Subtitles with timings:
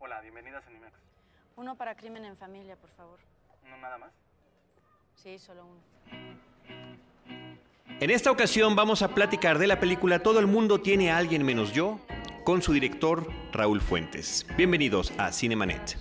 [0.00, 0.92] Hola, bienvenidas a Animex.
[1.56, 3.18] Uno para crimen en familia, por favor.
[3.68, 4.12] ¿No nada más?
[5.16, 5.80] Sí, solo uno.
[8.00, 11.44] En esta ocasión vamos a platicar de la película Todo el mundo tiene a alguien
[11.44, 11.98] menos yo,
[12.44, 14.46] con su director Raúl Fuentes.
[14.56, 15.98] Bienvenidos a Cinemanet.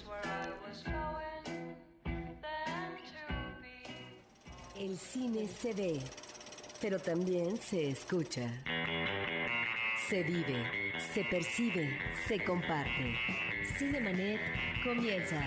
[4.75, 5.99] El cine se ve,
[6.79, 8.63] pero también se escucha.
[10.09, 10.63] Se vive,
[11.13, 11.89] se percibe,
[12.27, 13.13] se comparte.
[13.77, 14.39] Cinemanet
[14.81, 15.45] comienza.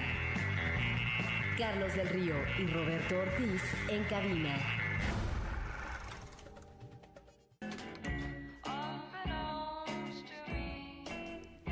[1.57, 4.80] Carlos del Río y Roberto Ortiz en cabina.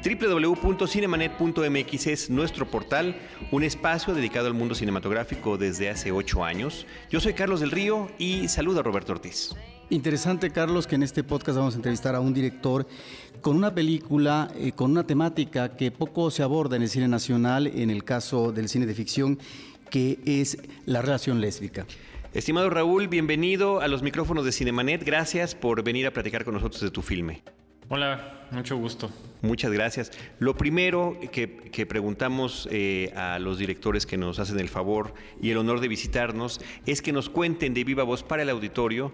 [0.05, 3.17] www.cinemanet.mx es nuestro portal,
[3.51, 6.87] un espacio dedicado al mundo cinematográfico desde hace ocho años.
[7.11, 9.55] Yo soy Carlos del Río y saludo a Roberto Ortiz.
[9.91, 12.87] Interesante, Carlos, que en este podcast vamos a entrevistar a un director
[13.41, 17.67] con una película, eh, con una temática que poco se aborda en el cine nacional,
[17.67, 19.39] en el caso del cine de ficción,
[19.91, 21.87] que es la relación lésbica.
[22.35, 25.03] Estimado Raúl, bienvenido a los micrófonos de Cinemanet.
[25.05, 27.43] Gracias por venir a platicar con nosotros de tu filme.
[27.91, 29.11] Hola, mucho gusto.
[29.41, 30.13] Muchas gracias.
[30.39, 35.51] Lo primero que, que preguntamos eh, a los directores que nos hacen el favor y
[35.51, 39.11] el honor de visitarnos es que nos cuenten de viva voz para el auditorio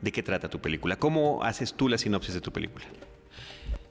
[0.00, 0.96] de qué trata tu película.
[0.96, 2.86] ¿Cómo haces tú la sinopsis de tu película?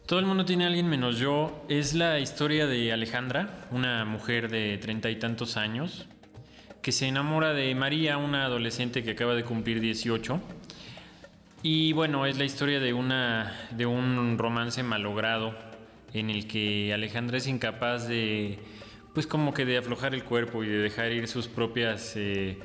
[0.08, 1.64] Todo el mundo tiene a alguien menos yo.
[1.70, 6.08] Es la historia de Alejandra, una mujer de treinta y tantos años,
[6.82, 10.42] que se enamora de María, una adolescente que acaba de cumplir 18
[11.64, 15.56] y bueno, es la historia de, una, de un romance malogrado
[16.14, 18.60] en el que Alejandra es incapaz de,
[19.14, 22.60] pues como que de aflojar el cuerpo y de dejar ir sus propias eh,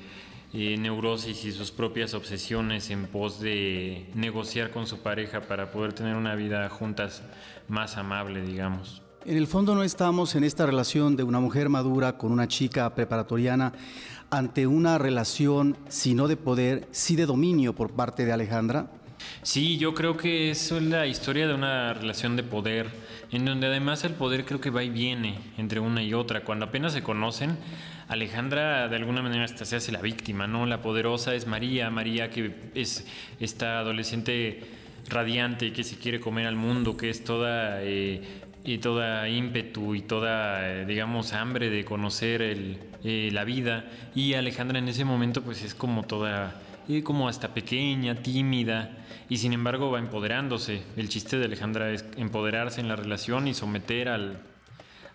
[0.52, 5.92] eh, neurosis y sus propias obsesiones en pos de negociar con su pareja para poder
[5.92, 7.22] tener una vida juntas
[7.68, 9.02] más amable, digamos.
[9.24, 12.94] En el fondo no estamos en esta relación de una mujer madura con una chica
[12.94, 13.72] preparatoriana
[14.30, 18.90] ante una relación, si no de poder, sí de dominio por parte de Alejandra?
[19.42, 22.90] Sí, yo creo que es la historia de una relación de poder,
[23.33, 26.45] en donde además el poder creo que va y viene entre una y otra.
[26.45, 27.58] Cuando apenas se conocen,
[28.06, 30.64] Alejandra de alguna manera hasta se hace la víctima, ¿no?
[30.64, 33.05] La poderosa es María, María que es
[33.40, 34.62] esta adolescente
[35.08, 38.23] radiante que se quiere comer al mundo, que es toda eh,
[38.64, 43.85] y toda ímpetu y toda, eh, digamos, hambre de conocer el, eh, la vida.
[44.14, 48.97] Y Alejandra en ese momento pues es como toda, eh, como hasta pequeña, tímida,
[49.29, 50.83] y sin embargo va empoderándose.
[50.97, 54.41] El chiste de Alejandra es empoderarse en la relación y someter al,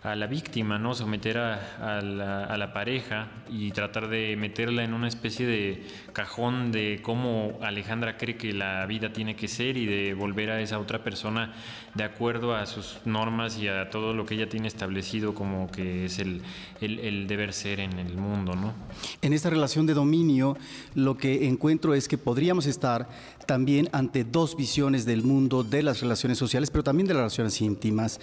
[0.04, 0.94] a la víctima, ¿no?
[0.94, 7.58] Someter a, la, pareja y tratar de meterla en una especie de cajón de cómo
[7.62, 11.54] Alejandra cree que la vida tiene que ser y de volver a esa otra persona
[11.94, 16.04] de acuerdo a sus normas y a todo lo que ella tiene establecido como que
[16.06, 16.42] es el,
[16.82, 18.74] el, el deber ser en el mundo, ¿no?
[19.22, 20.58] En esta relación de dominio,
[20.94, 23.08] lo que encuentro es que podríamos estar
[23.46, 27.60] también ante dos visiones del mundo de las relaciones sociales, pero también de las relaciones
[27.60, 28.20] íntimas.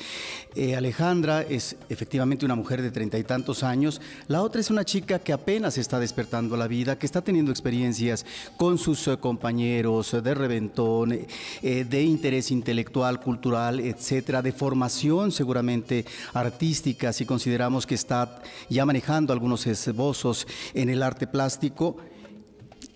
[0.56, 4.86] Eh, Alejandra es efectivamente una mujer de treinta y tantos años, la otra es una
[4.86, 8.26] chica que apenas está despertando la vida, que está teniendo experiencias
[8.58, 16.06] con sus eh, compañeros de reventón, eh, de interés intelectual, cultural, etcétera, de formación seguramente
[16.34, 21.98] artística, si consideramos que está ya manejando algunos esbozos en el arte plástico.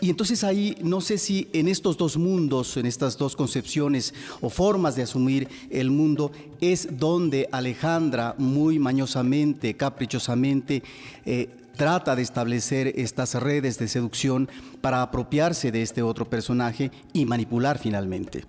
[0.02, 4.50] Y entonces ahí no sé si en estos dos mundos, en estas dos concepciones o
[4.50, 10.84] formas de asumir el mundo, es donde Alejandra muy mañosamente, caprichosamente,
[11.26, 14.50] eh, trata de establecer estas redes de seducción
[14.82, 18.44] para apropiarse de este otro personaje y manipular finalmente.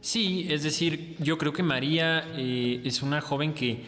[0.00, 3.84] Sí, es decir, yo creo que María eh, es una joven que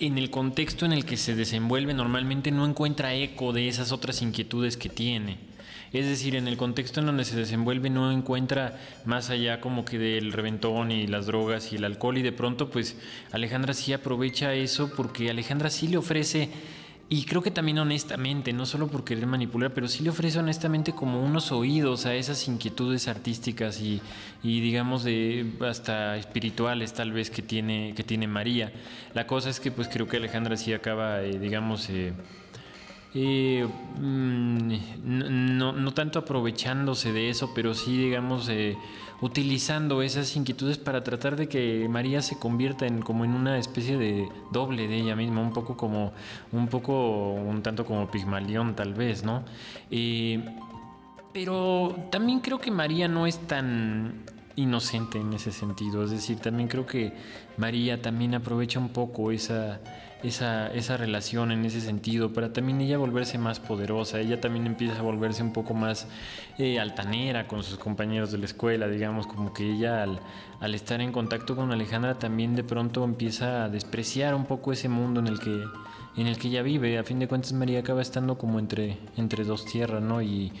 [0.00, 4.22] en el contexto en el que se desenvuelve normalmente no encuentra eco de esas otras
[4.22, 5.47] inquietudes que tiene.
[5.92, 9.98] Es decir, en el contexto en donde se desenvuelve no encuentra más allá como que
[9.98, 12.96] del reventón y las drogas y el alcohol y de pronto pues
[13.32, 16.50] Alejandra sí aprovecha eso porque Alejandra sí le ofrece
[17.10, 20.92] y creo que también honestamente, no solo por querer manipular, pero sí le ofrece honestamente
[20.92, 24.02] como unos oídos a esas inquietudes artísticas y,
[24.42, 28.72] y, digamos de hasta espirituales tal vez que tiene, que tiene María.
[29.14, 32.12] La cosa es que pues creo que Alejandra sí acaba, eh, digamos, eh,
[33.14, 33.66] eh,
[34.00, 38.76] no, no, tanto aprovechándose de eso, pero sí, digamos, eh,
[39.20, 43.96] utilizando esas inquietudes para tratar de que María se convierta en como en una especie
[43.96, 46.12] de doble de ella misma, un poco como,
[46.52, 49.42] un poco, un tanto como Pigmalión tal vez, ¿no?
[49.90, 50.44] Eh,
[51.32, 54.24] pero también creo que María no es tan
[54.56, 57.12] inocente en ese sentido, es decir, también creo que
[57.56, 59.80] María también aprovecha un poco esa
[60.22, 64.98] esa, esa relación en ese sentido, para también ella volverse más poderosa, ella también empieza
[64.98, 66.08] a volverse un poco más
[66.58, 70.20] eh, altanera con sus compañeros de la escuela, digamos, como que ella al,
[70.60, 74.88] al, estar en contacto con Alejandra también de pronto empieza a despreciar un poco ese
[74.88, 75.64] mundo en el que,
[76.16, 79.44] en el que ella vive, a fin de cuentas María acaba estando como entre, entre
[79.44, 80.20] dos tierras, ¿no?
[80.20, 80.52] Y,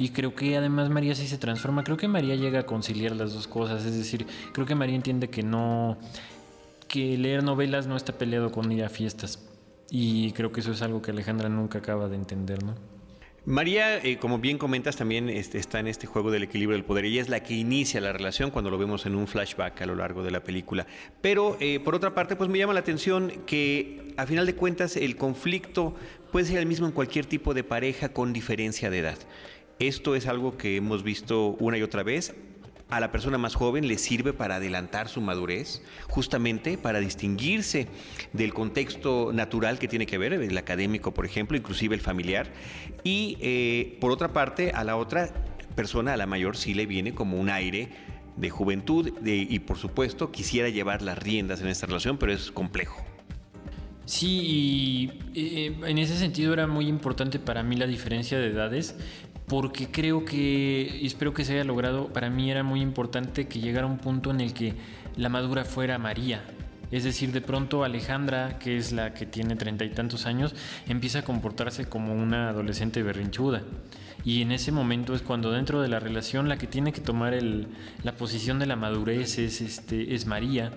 [0.00, 3.34] y creo que además María sí se transforma, creo que María llega a conciliar las
[3.34, 5.98] dos cosas, es decir, creo que María entiende que no
[6.90, 9.48] que leer novelas no está peleado con ir a fiestas.
[9.90, 12.74] Y creo que eso es algo que Alejandra nunca acaba de entender, ¿no?
[13.46, 17.04] María, eh, como bien comentas, también este, está en este juego del equilibrio del poder.
[17.04, 19.94] Ella es la que inicia la relación cuando lo vemos en un flashback a lo
[19.94, 20.86] largo de la película.
[21.22, 24.96] Pero, eh, por otra parte, pues me llama la atención que, a final de cuentas,
[24.96, 25.94] el conflicto
[26.32, 29.18] puede ser el mismo en cualquier tipo de pareja con diferencia de edad.
[29.78, 32.34] Esto es algo que hemos visto una y otra vez
[32.90, 37.88] a la persona más joven le sirve para adelantar su madurez, justamente para distinguirse
[38.32, 42.48] del contexto natural que tiene que ver, el académico, por ejemplo, inclusive el familiar.
[43.04, 45.32] Y eh, por otra parte, a la otra
[45.74, 47.88] persona, a la mayor, sí le viene como un aire
[48.36, 53.04] de juventud y por supuesto quisiera llevar las riendas en esta relación, pero es complejo.
[54.10, 58.96] Sí, y eh, en ese sentido era muy importante para mí la diferencia de edades,
[59.50, 63.58] porque creo que, y espero que se haya logrado, para mí era muy importante que
[63.58, 64.74] llegara un punto en el que
[65.16, 66.44] la madura fuera María.
[66.92, 70.54] Es decir, de pronto Alejandra, que es la que tiene treinta y tantos años,
[70.86, 73.62] empieza a comportarse como una adolescente berrinchuda.
[74.24, 77.32] Y en ese momento es cuando dentro de la relación la que tiene que tomar
[77.32, 77.68] el,
[78.02, 80.72] la posición de la madurez es, este, es María.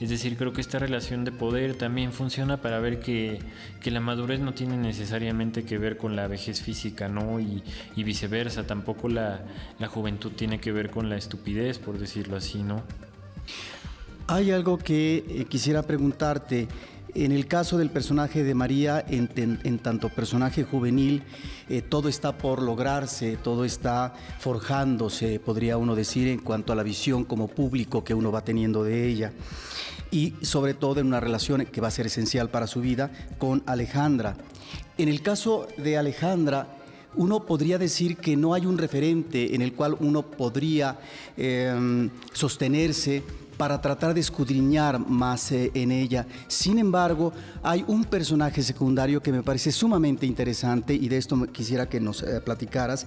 [0.00, 3.40] Es decir, creo que esta relación de poder también funciona para ver que,
[3.84, 7.38] la madurez no tiene necesariamente que ver con la vejez física, ¿no?
[7.38, 7.62] Y,
[7.94, 9.44] y viceversa, tampoco la,
[9.78, 12.82] la juventud tiene que ver con la estupidez, por decirlo así, ¿no?
[14.28, 16.66] Hay algo que eh, quisiera preguntarte.
[17.14, 21.22] En el caso del personaje de María, en, tanto personaje juvenil,
[21.68, 26.82] eh, todo está por lograrse, todo está forjándose, podría uno decir, en cuanto a la
[26.82, 29.32] visión como público que uno va teniendo de ella.
[30.10, 33.62] Y sobre todo en una relación que va a ser esencial para su vida con
[33.66, 34.36] Alejandra.
[34.98, 36.76] En el caso de Alejandra,
[37.14, 40.98] uno podría decir que no hay un referente en el cual uno podría
[41.36, 43.22] eh, sostenerse
[43.56, 46.26] para tratar de escudriñar más eh, en ella.
[46.48, 47.32] Sin embargo,
[47.62, 52.22] hay un personaje secundario que me parece sumamente interesante y de esto quisiera que nos
[52.22, 53.06] eh, platicaras,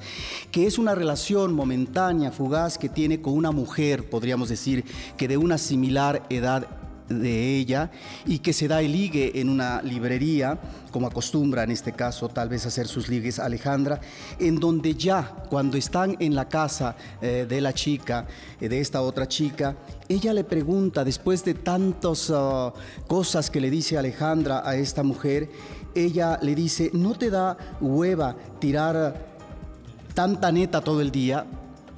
[0.51, 4.84] que es una relación momentánea, fugaz, que tiene con una mujer, podríamos decir,
[5.18, 6.68] que de una similar edad
[7.09, 7.91] de ella
[8.25, 10.59] y que se da el ligue en una librería,
[10.91, 14.00] como acostumbra en este caso tal vez hacer sus ligues Alejandra,
[14.39, 18.27] en donde ya cuando están en la casa eh, de la chica,
[18.59, 19.75] eh, de esta otra chica,
[20.07, 22.71] ella le pregunta, después de tantas uh,
[23.07, 25.50] cosas que le dice Alejandra a esta mujer,
[25.94, 29.27] ella le dice, ¿no te da hueva tirar
[30.13, 31.45] tanta neta todo el día?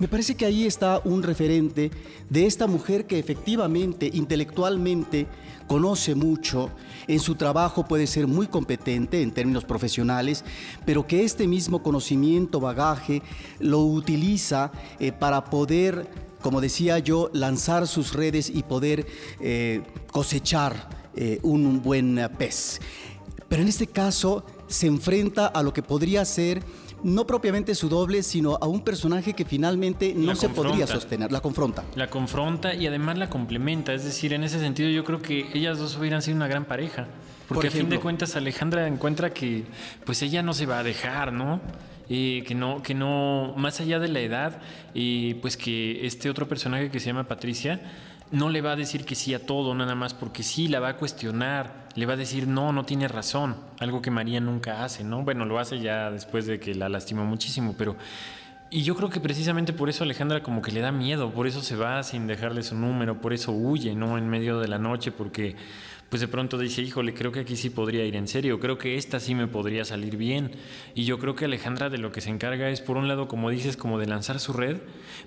[0.01, 1.91] Me parece que ahí está un referente
[2.27, 5.27] de esta mujer que efectivamente, intelectualmente,
[5.67, 6.71] conoce mucho,
[7.07, 10.43] en su trabajo puede ser muy competente en términos profesionales,
[10.87, 13.21] pero que este mismo conocimiento, bagaje,
[13.59, 16.09] lo utiliza eh, para poder,
[16.41, 19.05] como decía yo, lanzar sus redes y poder
[19.39, 22.79] eh, cosechar eh, un buen pez.
[23.47, 26.63] Pero en este caso se enfrenta a lo que podría ser
[27.03, 30.69] no propiamente su doble, sino a un personaje que finalmente no La se confronta.
[30.69, 31.83] podría sostener, la confronta.
[31.95, 33.93] La confronta y además la complementa.
[33.93, 37.07] Es decir, en ese sentido yo creo que ellas dos hubieran sido una gran pareja.
[37.47, 39.65] Porque a fin de cuentas Alejandra encuentra que
[40.05, 41.59] pues ella no se va a dejar, ¿no?
[42.09, 44.59] Eh, que no, que no, más allá de la edad,
[44.93, 47.81] eh, pues que este otro personaje que se llama Patricia
[48.31, 50.89] no le va a decir que sí a todo, nada más porque sí, la va
[50.89, 55.03] a cuestionar, le va a decir no, no tiene razón, algo que María nunca hace,
[55.03, 55.23] ¿no?
[55.23, 57.95] Bueno, lo hace ya después de que la lastimó muchísimo, pero...
[58.73, 61.61] Y yo creo que precisamente por eso Alejandra como que le da miedo, por eso
[61.61, 64.17] se va sin dejarle su número, por eso huye, ¿no?
[64.17, 65.57] En medio de la noche, porque
[66.11, 68.97] pues de pronto dice, híjole, creo que aquí sí podría ir en serio, creo que
[68.97, 70.51] esta sí me podría salir bien.
[70.93, 73.49] Y yo creo que Alejandra de lo que se encarga es, por un lado, como
[73.49, 74.81] dices, como de lanzar su red,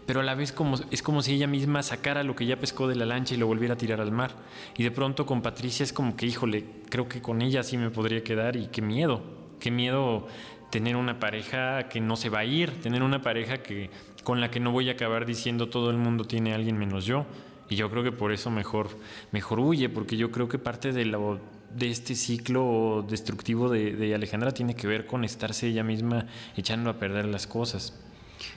[0.05, 2.87] pero a la vez como, es como si ella misma sacara lo que ya pescó
[2.87, 4.33] de la lancha y lo volviera a tirar al mar.
[4.76, 7.88] Y de pronto con Patricia es como que, híjole, creo que con ella sí me
[7.88, 9.23] podría quedar y qué miedo,
[9.61, 10.29] qué miedo
[10.71, 13.88] tener una pareja que no se va a ir, tener una pareja que
[14.23, 17.25] con la que no voy a acabar diciendo todo el mundo tiene alguien menos yo.
[17.68, 18.88] Y yo creo que por eso mejor,
[19.33, 21.40] mejor huye, porque yo creo que parte de, lo,
[21.75, 26.90] de este ciclo destructivo de, de Alejandra tiene que ver con estarse ella misma echando
[26.90, 27.99] a perder las cosas.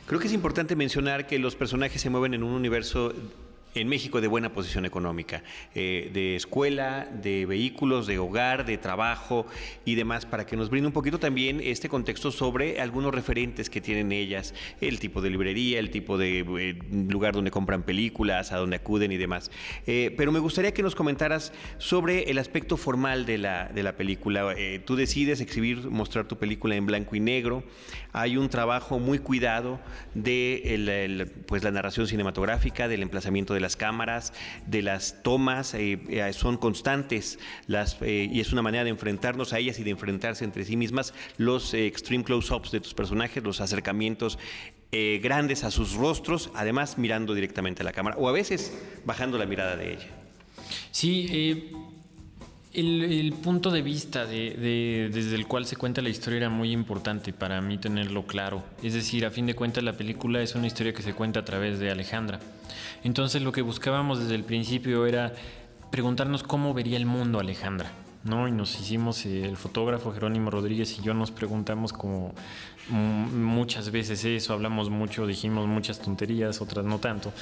[0.06, 3.14] Creo que es importante mencionar que los personajes se mueven en un universo
[3.78, 5.44] en México de buena posición económica,
[5.76, 9.46] eh, de escuela, de vehículos, de hogar, de trabajo
[9.86, 13.82] y demás, para que nos brinde un poquito también este contexto sobre algunos referentes que
[13.82, 18.58] tienen ellas, el tipo de librería, el tipo de eh, lugar donde compran películas, a
[18.58, 19.52] donde acuden y demás.
[19.86, 23.96] Eh, pero me gustaría que nos comentaras sobre el aspecto formal de la, de la
[23.96, 24.56] película.
[24.86, 27.64] Tú decides exhibir, mostrar tu película en blanco y negro.
[28.14, 29.80] Hay un trabajo muy cuidado
[30.14, 34.32] de el- pues, la narración cinematográfica, del emplazamiento de las cámaras,
[34.66, 35.74] de las tomas.
[35.74, 39.84] eh, eh, son constantes las, eh, y es una manera de enfrentarnos a ellas y
[39.84, 44.40] de enfrentarse entre sí mismas los extreme close-ups de tus personajes, los acercamientos
[45.22, 48.72] grandes a sus rostros, además mirando directamente a la cámara o a veces
[49.04, 50.08] bajando la mirada de ella.
[50.92, 51.70] Sí,
[52.78, 57.34] el, punto de vista de- desde el cual se cuenta la historia era muy importante
[57.34, 58.64] para mí tenerlo claro.
[58.84, 61.46] Es decir, a fin de cuentas la película es una historia que se cuenta a
[61.46, 62.40] través de Alejandra.
[63.04, 65.34] Entonces lo que buscábamos desde el principio era
[65.92, 67.92] preguntarnos cómo vería el mundo Alejandra.
[68.24, 68.48] ¿No?
[68.48, 72.34] Y nos hicimos, eh, el fotógrafo Jerónimo Rodríguez y yo nos preguntamos como
[72.90, 77.34] muchas veces eso, hablamos mucho, dijimos muchas tonterías, otras no tanto.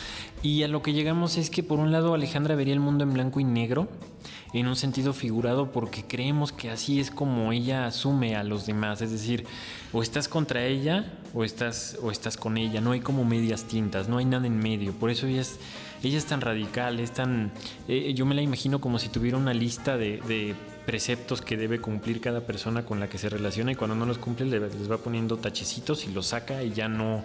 [0.42, 3.14] Y a lo que llegamos es que por un lado Alejandra vería el mundo en
[3.14, 3.88] blanco y negro,
[4.54, 9.02] en un sentido figurado, porque creemos que así es como ella asume a los demás,
[9.02, 9.46] es decir,
[9.94, 14.08] o estás contra ella o estás, o estás con ella, no hay como medias tintas,
[14.08, 15.60] no hay nada en medio, por eso ella es,
[16.04, 17.52] ella es tan radical, es tan...
[17.88, 22.22] eh, yo me la imagino como si tuviera una lista de, preceptos que debe cumplir
[22.22, 25.00] cada persona con la que se relaciona y cuando no los cumple le- les va
[25.00, 27.24] poniendo tachecitos y los saca y ya no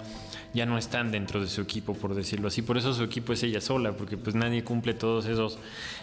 [0.54, 2.62] ya no están dentro de su equipo por decirlo así.
[2.62, 5.58] Por eso su equipo es ella sola porque pues nadie cumple todos esos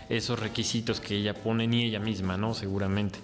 [0.08, 3.18] esos requisitos que ella pone ni ella misma no seguramente.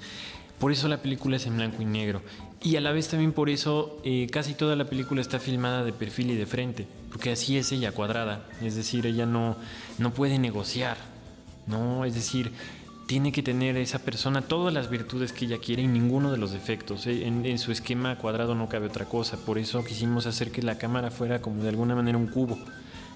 [0.59, 2.21] Por eso la película es en blanco y negro
[2.63, 5.93] y a la vez también por eso eh, casi toda la película está filmada de
[5.93, 9.58] perfil y de frente porque así es ella cuadrada es decir ella no
[9.98, 10.98] no puede negociar
[11.67, 12.51] no es decir
[13.05, 16.51] tiene que tener esa persona todas las virtudes que ella quiere y ninguno de los
[16.51, 17.05] defectos.
[17.05, 19.38] Eh, En, en su esquema cuadrado no cabe otra cosa.
[19.38, 22.58] Por eso quisimos hacer que la cámara fuera como de alguna manera un cubo,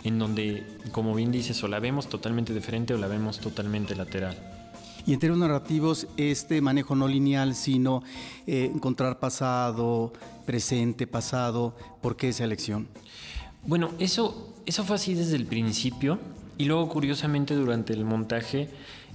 [0.03, 3.95] en donde, como bien dices, o la vemos totalmente de frente o la vemos totalmente
[3.95, 4.56] lateral.
[5.07, 8.03] Y en términos narrativos, este manejo no lineal, sino
[8.45, 10.11] eh, encontrar pasado,
[10.45, 12.89] presente, pasado, ¿por qué esa elección?
[13.65, 16.19] Bueno, eso, eso fue así desde el principio
[16.57, 18.69] y luego curiosamente durante el montaje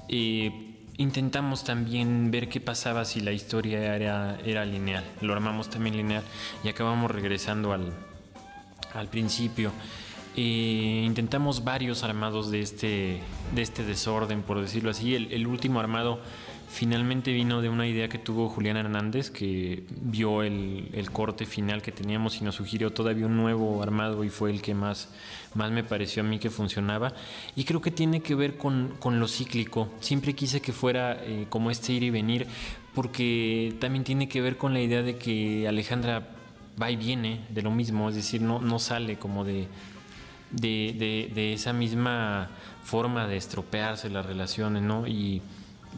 [0.08, 5.04] eh, intentamos también ver qué pasaba si la historia era, era lineal.
[5.20, 6.24] Lo armamos también lineal
[6.64, 7.92] y acabamos regresando al,
[8.94, 9.72] al principio.
[10.36, 13.20] Eh, intentamos varios armados de este,
[13.54, 15.14] de este desorden, por decirlo así.
[15.14, 16.20] El, el último armado
[16.72, 21.82] finalmente vino de una idea que tuvo Julián Hernández, que vio el, el corte final
[21.82, 25.10] que teníamos y nos sugirió todavía un nuevo armado y fue el que más,
[25.54, 27.12] más me pareció a mí que funcionaba.
[27.54, 29.90] Y creo que tiene que ver con, con lo cíclico.
[30.00, 32.46] Siempre quise que fuera eh, como este ir y venir,
[32.94, 36.30] porque también tiene que ver con la idea de que Alejandra
[36.80, 39.68] va y viene de lo mismo, es decir, no, no sale como de,
[40.52, 42.50] de, de- de esa misma
[42.84, 45.06] forma de estropearse las relaciones, ¿no?
[45.06, 45.42] Y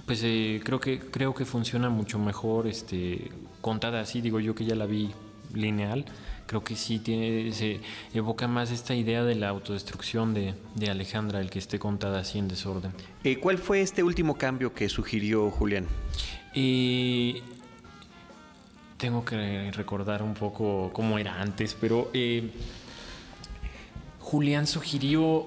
[0.06, 3.30] pues eh, creo que creo que funciona mucho mejor este
[3.60, 5.10] contada así, digo yo que ya la vi
[5.54, 6.04] lineal,
[6.46, 7.80] creo que sí tiene se
[8.12, 12.38] evoca más esta idea de la autodestrucción de, de Alejandra, el que esté contada así
[12.38, 12.92] en desorden.
[13.22, 15.86] Eh, ¿Cuál fue este último cambio que sugirió Julián?
[16.54, 17.42] Y
[18.98, 22.50] tengo que recordar un poco cómo era antes, pero eh,
[24.24, 25.44] Julián sugirió,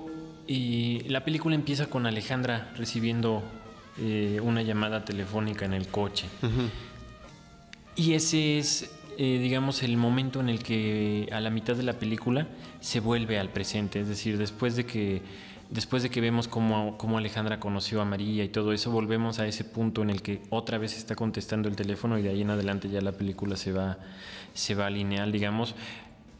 [0.47, 3.41] eh, la película empieza con Alejandra recibiendo
[3.99, 6.27] eh, una llamada telefónica en el coche.
[7.95, 11.93] Y ese es, eh, digamos, el momento en el que a la mitad de la
[11.93, 12.47] película
[12.79, 13.99] se vuelve al presente.
[13.99, 15.23] Es decir, después de que,
[15.71, 19.47] después de que vemos cómo, cómo Alejandra conoció a María y todo eso, volvemos a
[19.47, 22.51] ese punto en el que otra vez está contestando el teléfono y de ahí en
[22.51, 23.97] adelante ya la película se va,
[24.53, 25.73] se va lineal, digamos.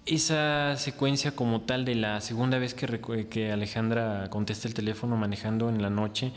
[0.08, 5.68] Esa secuencia como tal de la segunda vez que, que Alejandra contesta el teléfono manejando
[5.68, 6.32] en la noche,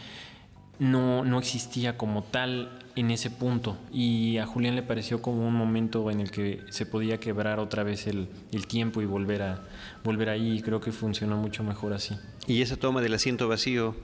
[0.80, 5.54] no, no existía como tal en ese punto y a Julián le pareció como un
[5.54, 9.62] momento en el que se podía quebrar otra vez el, el tiempo y volver a
[10.02, 12.16] volver ahí y creo que funcionó mucho mejor así.
[12.48, 13.94] Y esa toma del asiento vacío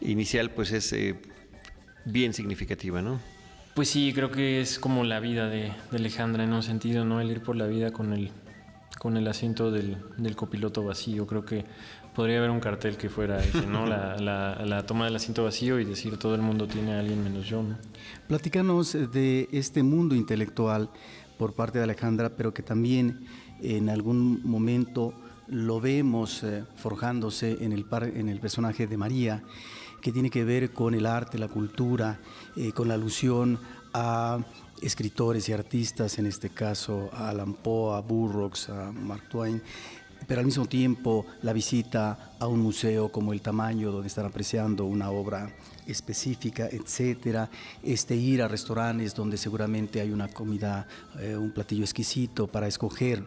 [0.00, 1.16] inicial pues es eh,
[2.06, 3.20] bien significativa, ¿no?
[3.74, 7.20] Pues sí, creo que es como la vida de, de Alejandra en un sentido, ¿no?
[7.20, 8.30] El ir por la vida con el,
[8.98, 11.26] con el asiento del, del copiloto vacío.
[11.26, 11.64] Creo que
[12.14, 13.86] podría haber un cartel que fuera ese, ¿no?
[13.86, 17.22] La, la- la toma del asiento vacío y decir todo el mundo tiene a alguien
[17.22, 17.76] menos yo, ¿no?
[18.28, 20.88] Platícanos de este mundo intelectual
[21.38, 23.26] por parte de Alejandra, pero que también
[23.60, 25.12] en algún momento
[25.48, 29.42] lo vemos eh, forjándose en el, par- en el personaje de María,
[30.00, 32.18] que tiene que ver con el arte, la cultura,
[32.56, 33.58] eh, con la alusión
[33.92, 34.38] a
[34.82, 39.62] escritores y artistas, en este caso a Alan Poe, a Burroughs, a Mark Twain,
[40.26, 44.84] pero al mismo tiempo la visita a un museo como el tamaño donde están apreciando
[44.84, 45.54] una obra
[45.86, 47.48] específica, etcétera,
[47.82, 50.88] este ir a restaurantes donde seguramente hay una comida,
[51.20, 53.24] eh, un platillo exquisito para escoger.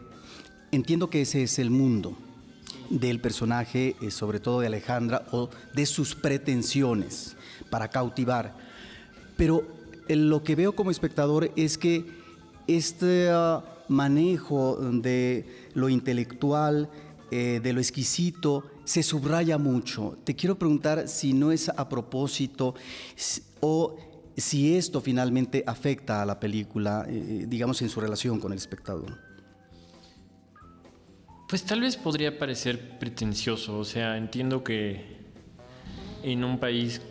[0.71, 2.17] Entiendo que ese es el mundo
[2.89, 7.37] del personaje, eh, sobre todo de Alejandra, o de sus pretensiones
[7.69, 8.55] para cautivar.
[9.37, 9.78] Pero
[10.09, 12.05] lo que veo como espectador es que
[12.67, 16.89] este ah, manejo de lo intelectual,
[17.31, 20.17] eh, de lo exquisito, se subraya mucho.
[20.23, 22.75] Te quiero preguntar si no es a propósito
[23.59, 23.97] o
[24.35, 29.17] si esto finalmente afecta a la película, eh, digamos, en su relación con el espectador.
[31.47, 35.17] Pues tal vez podría parecer pretencioso, o sea, entiendo que
[36.21, 37.01] en un país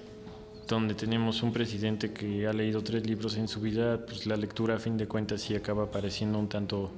[0.77, 4.77] donde tenemos un presidente que ha leído tres libros en su vida, pues la lectura
[4.77, 6.91] a fin de cuentas sí acaba pareciendo un tanto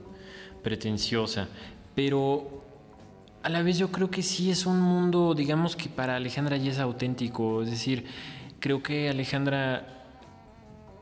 [0.62, 1.48] pretenciosa,
[1.94, 2.62] pero
[3.42, 6.72] a la vez yo creo que sí es un mundo, digamos que para Alejandra ya
[6.72, 8.04] es auténtico, es decir,
[8.58, 9.96] creo que Alejandra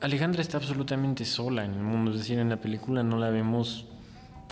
[0.01, 3.87] Alejandra está absolutamente sola en el mundo, es decir, en la película no la vemos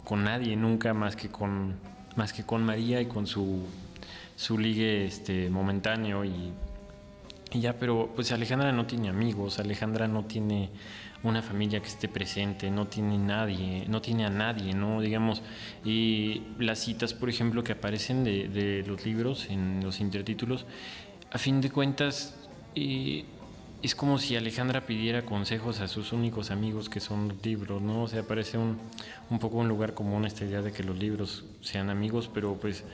[0.02, 1.74] con nadie nunca más que con
[2.16, 3.64] más que con María y con su
[4.34, 6.52] su ligue este momentáneo y,
[7.52, 10.70] y ya pero pues Alejandra no tiene amigos Alejandra no tiene
[11.22, 15.42] una familia que esté presente no tiene nadie no tiene a nadie no digamos
[15.84, 20.66] y las citas por ejemplo que aparecen de, los libros en los intertítulos
[21.30, 22.36] a fin de cuentas
[22.74, 23.24] eh,
[23.82, 28.02] es como si Alejandra pidiera consejos a sus únicos amigos que son los libros, ¿no?
[28.02, 28.78] O sea, parece un,
[29.30, 32.84] un poco un lugar común esta idea de que los libros sean amigos, pero pues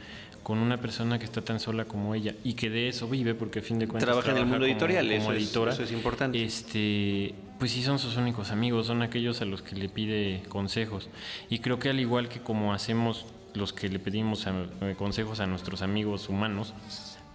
[0.42, 3.60] con una persona que está tan sola como ella y que de eso vive, porque
[3.60, 5.82] a fin de cuentas Trabaja en el mundo como- editorial, como eso es- editora, eso
[5.84, 6.42] es importante.
[6.42, 11.08] Este, pues sí son sus únicos amigos, son aquellos a los que le pide consejos.
[11.48, 15.38] Y creo que al igual que como hacemos los que le pedimos a- eh, consejos
[15.40, 16.74] a nuestros amigos humanos,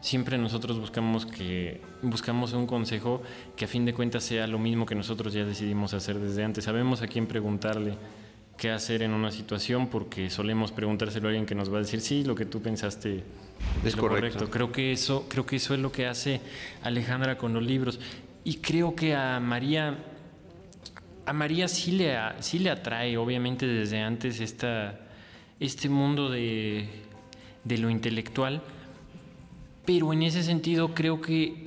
[0.02, 3.22] siempre nosotros buscamos que buscamos un consejo
[3.56, 6.64] que a fin de cuentas sea lo mismo que nosotros ya decidimos hacer desde antes.
[6.66, 7.96] Sabemos a quién preguntarle
[8.58, 12.02] qué hacer en una situación porque solemos preguntárselo a alguien que nos va a decir
[12.02, 13.24] sí, lo que tú pensaste
[13.86, 14.50] Es lo correcto.
[14.50, 16.42] Creo que eso creo que eso es lo que hace
[16.84, 18.00] Alejandra con los libros.
[18.44, 19.98] Y creo que a María
[21.28, 24.98] a María sí le, sí le atrae, obviamente, desde antes esta,
[25.60, 26.88] este mundo de,
[27.66, 28.62] de lo intelectual,
[29.86, 31.67] pero en ese sentido creo que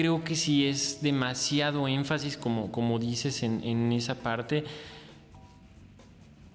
[0.00, 4.64] creo que si es demasiado énfasis, como, como dices en, en esa parte,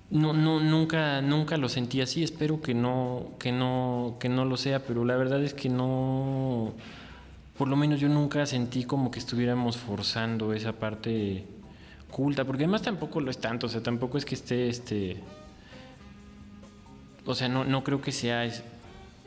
[0.10, 2.24] no, no, nunca, nunca lo sentí así.
[2.24, 6.74] Espero que no, que no, que no lo sea, pero la verdad es que no.
[7.56, 11.46] Por lo menos yo nunca sentí como que estuviéramos forzando esa parte
[12.10, 15.22] culta, porque además tampoco lo es tanto, o sea, tampoco es que esté este.
[17.28, 18.44] O sea, no, no creo que sea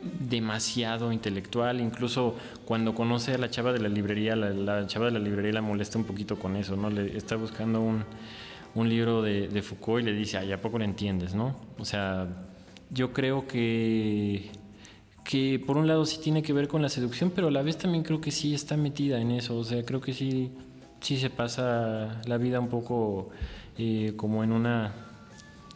[0.01, 1.81] demasiado intelectual.
[1.81, 2.35] Incluso
[2.65, 5.97] cuando conoce a la chava de la librería, la, chava de la librería la molesta
[5.97, 6.89] un poquito con eso, ¿no?
[6.89, 8.03] Le está buscando un,
[8.75, 11.55] un libro de, de Foucault y le dice, ay, ¿a poco lo entiendes, no?
[11.77, 12.27] O sea,
[12.89, 14.51] yo creo que,
[15.23, 17.77] que por un lado sí tiene que ver con la seducción, pero a la vez
[17.77, 19.57] también creo que sí está metida en eso.
[19.57, 20.51] O sea, creo que sí,
[21.01, 23.29] sí se pasa la vida un poco
[23.77, 24.93] eh, como en una,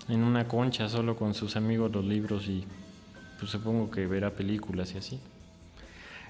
[0.10, 2.66] en una concha, solo con sus amigos los libros y
[3.44, 5.20] pues supongo que verá películas y así.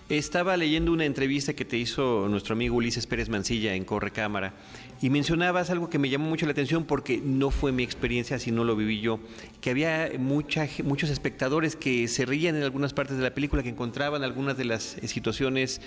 [0.09, 4.53] Estaba leyendo una entrevista que te hizo nuestro amigo Ulises Pérez Mancilla en Correcámara
[5.01, 8.65] y mencionabas algo que me llamó mucho la atención porque no fue mi experiencia, sino
[8.65, 9.21] lo viví yo,
[9.61, 13.69] que había mucha, muchos espectadores que se reían en algunas partes de la película, que
[13.69, 15.79] encontraban algunas de las situaciones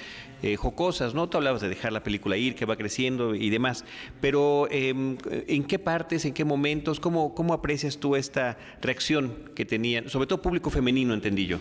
[0.42, 1.28] eh, jocosas, ¿no?
[1.28, 3.84] Tú hablabas de dejar la película ir, que va creciendo y demás,
[4.22, 9.66] pero em, ¿en qué partes, en qué momentos, cómo, cómo aprecias tú esta reacción que
[9.66, 11.58] tenían, sobre todo público femenino, entendí yo?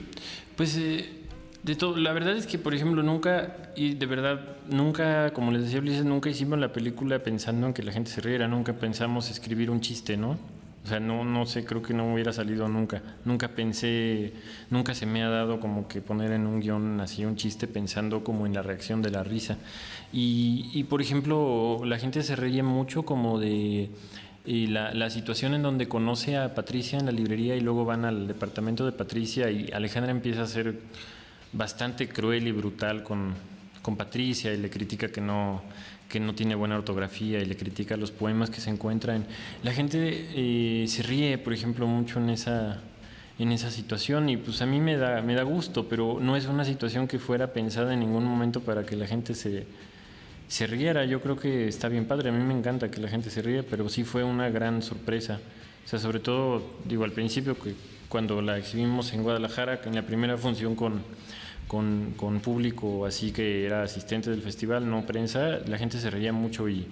[0.55, 1.24] Pues eh,
[1.65, 5.63] de todo, la verdad es que, por ejemplo, nunca, y de verdad, nunca, como les
[5.63, 9.31] decía Ulises, nunca hicimos la película pensando en que la gente se riera, nunca pensamos
[9.31, 10.37] escribir un chiste, ¿no?
[10.83, 13.01] O sea, no, no sé, creo que no hubiera salido nunca.
[13.25, 14.33] Nunca pensé,
[14.69, 18.23] nunca se me ha dado como que poner en un guion así un chiste pensando
[18.23, 19.57] como en la reacción de la risa.
[20.13, 23.89] Y, y por ejemplo, la gente se reía mucho como de
[24.45, 28.05] y la, la situación en donde conoce a Patricia en la librería y luego van
[28.05, 30.75] al departamento de Patricia y Alejandra empieza a ser
[31.55, 33.33] bastante cruel y brutal con,
[33.81, 35.61] con Patricia y le critica que no,
[36.09, 39.25] que no tiene buena ortografía y le critica los poemas que se encuentran.
[39.63, 42.81] La gente eh, se ríe, por ejemplo, mucho en esa,
[43.39, 46.45] en esa situación y pues a mí me da, me da gusto, pero no es
[46.45, 49.65] una situación que fuera pensada en ningún momento para que la gente se,
[50.47, 51.05] se riera.
[51.05, 53.63] Yo creo que está bien padre, a mí me encanta que la gente se ría,
[53.63, 55.39] pero sí fue una gran sorpresa.
[55.85, 57.75] O sea, sobre todo, digo, al principio, que
[58.09, 61.01] cuando la exhibimos en Guadalajara, en la primera función con,
[61.67, 66.69] con, público así que era asistente del festival, no prensa, la gente se reía mucho
[66.69, 66.87] y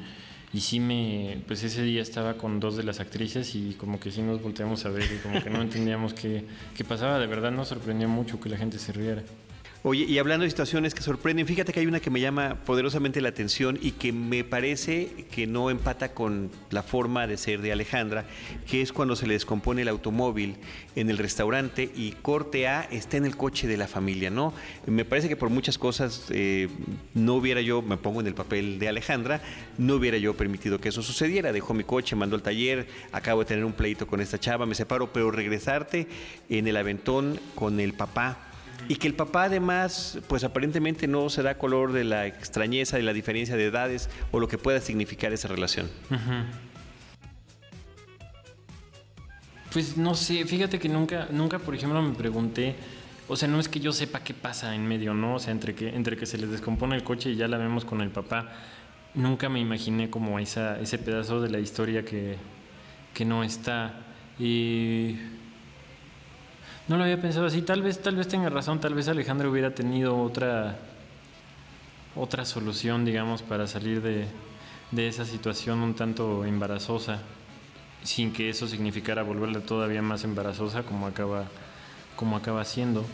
[0.53, 4.11] y sí me, pues ese día estaba con dos de las actrices y como que
[4.11, 6.45] sí nos volteamos a ver y como que no entendíamos qué,
[6.75, 9.23] qué pasaba, de verdad nos sorprendió mucho que la gente se riera.
[9.85, 13.19] Oye, y hablando de situaciones que sorprenden, fíjate que hay una que me llama poderosamente
[13.19, 17.73] la atención y que me parece que no empata con la forma de ser de
[17.73, 18.23] Alejandra,
[18.65, 20.55] que es cuando se le descompone el automóvil
[20.95, 24.53] en el restaurante y corte A está en el coche de la familia, ¿no?
[24.85, 26.69] Me parece que por muchas cosas eh,
[27.13, 29.41] no hubiera yo, me pongo en el papel de Alejandra,
[29.77, 31.51] no hubiera yo permitido que eso sucediera.
[31.51, 34.75] Dejó mi coche, mandó al taller, acabo de tener un pleito con esta chava, me
[34.75, 36.07] separo, pero regresarte
[36.47, 38.52] en el aventón con el papá
[38.87, 43.03] y que el papá además, pues aparentemente no se da color de la extrañeza, de
[43.03, 45.89] la diferencia de edades o lo que pueda significar esa relación.
[49.71, 52.75] Pues no sé, fíjate que nunca, nunca, por ejemplo, me pregunté,
[53.27, 55.35] o sea, no es que yo sepa qué pasa en medio, ¿no?
[55.35, 57.85] O sea, entre que, entre que se les descompone el coche y ya la vemos
[57.85, 58.51] con el papá,
[59.15, 62.37] nunca me imaginé como esa, ese pedazo de la historia que,
[63.13, 63.93] que no está.
[64.37, 65.17] Y
[66.87, 67.61] no lo había pensado así.
[67.61, 68.79] Tal vez, tal vez tenga razón.
[68.79, 70.77] Tal vez Alejandro hubiera tenido otra,
[72.15, 74.27] otra solución, digamos, para salir de,
[74.91, 77.19] de esa situación un tanto embarazosa,
[78.03, 81.45] sin que eso significara volverla todavía más embarazosa, como acaba,
[82.15, 83.05] como acaba siendo.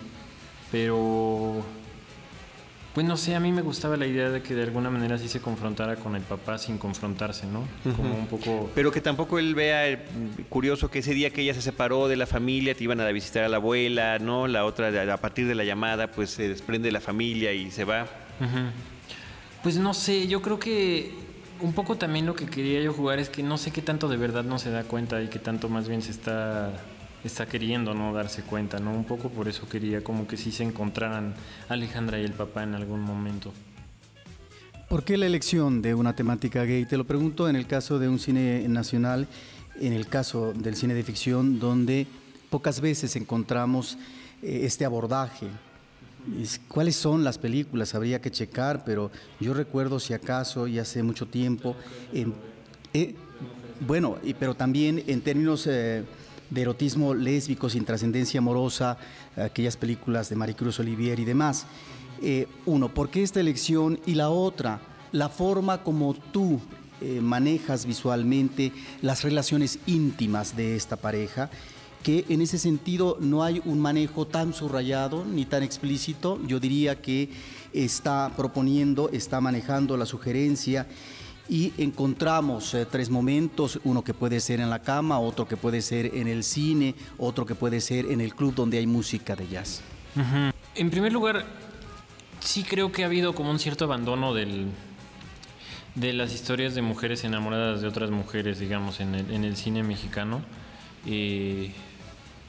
[0.72, 1.64] Pero
[3.00, 5.30] pues no sé, a mí me gustaba la idea de que de alguna manera sí
[5.30, 7.66] se confrontara con el papá sin confrontarse, ¿no?
[7.96, 8.70] Como un poco...
[8.76, 10.06] Pero que tampoco él vea eh,
[10.50, 13.46] curioso que ese día que ella se separó de la familia, te iban a visitar
[13.46, 14.50] a la abuela, ¿no?
[14.50, 17.86] La otra, a partir de la llamada, pues se desprende de la familia y se
[17.86, 18.06] va.
[19.64, 21.14] Pues no sé, yo creo que
[21.62, 24.18] un poco también lo que quería yo jugar es que no sé qué tanto de
[24.18, 26.74] verdad no se da cuenta y qué tanto más bien se está
[27.24, 28.94] está queriendo no darse cuenta, ¿no?
[28.94, 31.34] Un poco por eso quería como que sí se encontraran
[31.68, 33.52] Alejandra y el papá en algún momento.
[34.88, 36.86] ¿Por qué la elección de una temática gay?
[36.86, 39.28] Te lo pregunto en el caso de un cine nacional,
[39.80, 42.08] en el caso del cine de ficción, donde
[42.50, 43.98] pocas veces encontramos
[44.42, 45.48] eh, este abordaje.
[46.68, 47.96] ¿Cuáles son las películas?
[47.96, 51.76] Habría que checar, pero yo recuerdo si acaso, y hace mucho tiempo,
[52.14, 53.16] eh,
[53.82, 55.68] bueno, pero también en términos...
[56.50, 58.98] De erotismo lésbico sin trascendencia amorosa,
[59.36, 61.66] aquellas películas de Maricruz Olivier y demás.
[62.22, 64.00] Eh, uno, ¿por qué esta elección?
[64.06, 64.82] Y la otra,
[65.12, 66.60] la forma como tú
[67.02, 71.50] eh, manejas visualmente las relaciones íntimas de esta pareja,
[72.04, 77.02] que en ese sentido no hay un manejo tan subrayado ni tan explícito, yo diría
[77.02, 77.30] que
[77.72, 80.88] está proponiendo, está manejando la sugerencia
[81.50, 85.82] y encontramos eh, tres momentos, uno que puede ser en la cama, otro que puede
[85.82, 89.48] ser en el cine, otro que puede ser en el club donde hay música de
[89.48, 89.82] jazz.
[90.76, 91.46] En primer lugar,
[92.40, 94.68] sí creo que ha habido como un cierto abandono del,
[95.96, 99.82] de las historias de mujeres enamoradas de otras mujeres, digamos, en el, en el cine
[99.82, 100.42] mexicano.
[101.08, 101.72] Eh,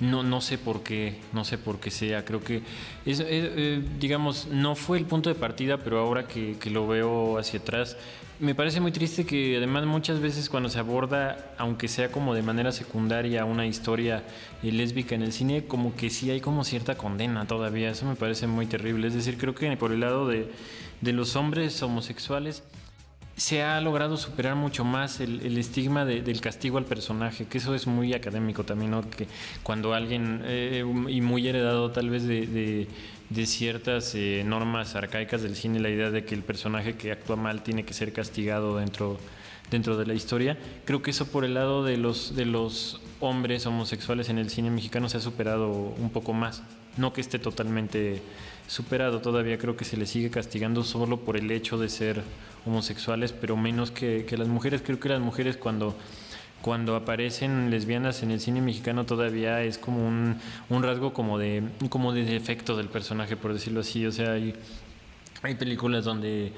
[0.01, 2.25] no, no sé por qué, no sé por qué sea.
[2.25, 2.63] Creo que,
[3.07, 7.61] es, eh, digamos, no fue el punto de partida, pero ahora que lo veo hacia
[7.61, 7.97] atrás,
[8.41, 12.43] me parece muy triste que además muchas veces cuando se aborda, aunque sea como de
[12.43, 14.25] manera secundaria, una historia
[14.63, 17.91] eh, lésbica en el cine, como que sí hay como cierta condena todavía.
[17.91, 19.09] Eso me parece muy terrible.
[19.09, 20.51] Es decir, creo que por el lado de,
[21.03, 22.63] de los hombres homosexuales
[23.37, 27.59] se ha logrado superar mucho más el, el estigma de, del castigo al personaje, que
[27.59, 29.09] eso es muy académico también, ¿no?
[29.09, 29.29] Que
[29.63, 32.89] cuando alguien, eh, y muy heredado tal vez de
[33.31, 37.37] de ciertas eh, normas arcaicas del cine, la idea de que el personaje que actúa
[37.37, 39.19] mal tiene que ser castigado dentro,
[39.71, 40.59] dentro de la historia.
[40.85, 44.71] Creo que eso por el lado de los, de los hombres homosexuales en el cine
[44.71, 46.63] mexicano se ha superado un poco más.
[46.97, 48.21] No que esté totalmente
[48.67, 52.23] superado, todavía creo que se le sigue castigando solo por el hecho de ser
[52.67, 54.83] homosexuales, pero menos que, que las mujeres.
[54.85, 55.97] Creo que las mujeres cuando
[56.63, 60.37] cuando aparecen lesbianas en el cine mexicano todavía es como un,
[60.69, 64.07] un rasgo como de, como de defecto del personaje, por decirlo así.
[64.07, 64.55] O sea, hay,
[65.43, 66.53] hay películas donde,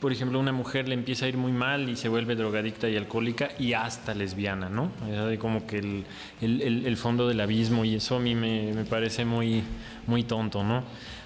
[0.00, 2.96] por ejemplo, una mujer le empieza a ir muy mal y se vuelve drogadicta y
[2.96, 4.90] alcohólica y hasta lesbiana, ¿no?
[5.30, 6.04] Es como que el,
[6.40, 9.62] el, fondo del abismo y eso a mí me, me, parece muy,
[10.06, 10.82] muy tonto, ¿no?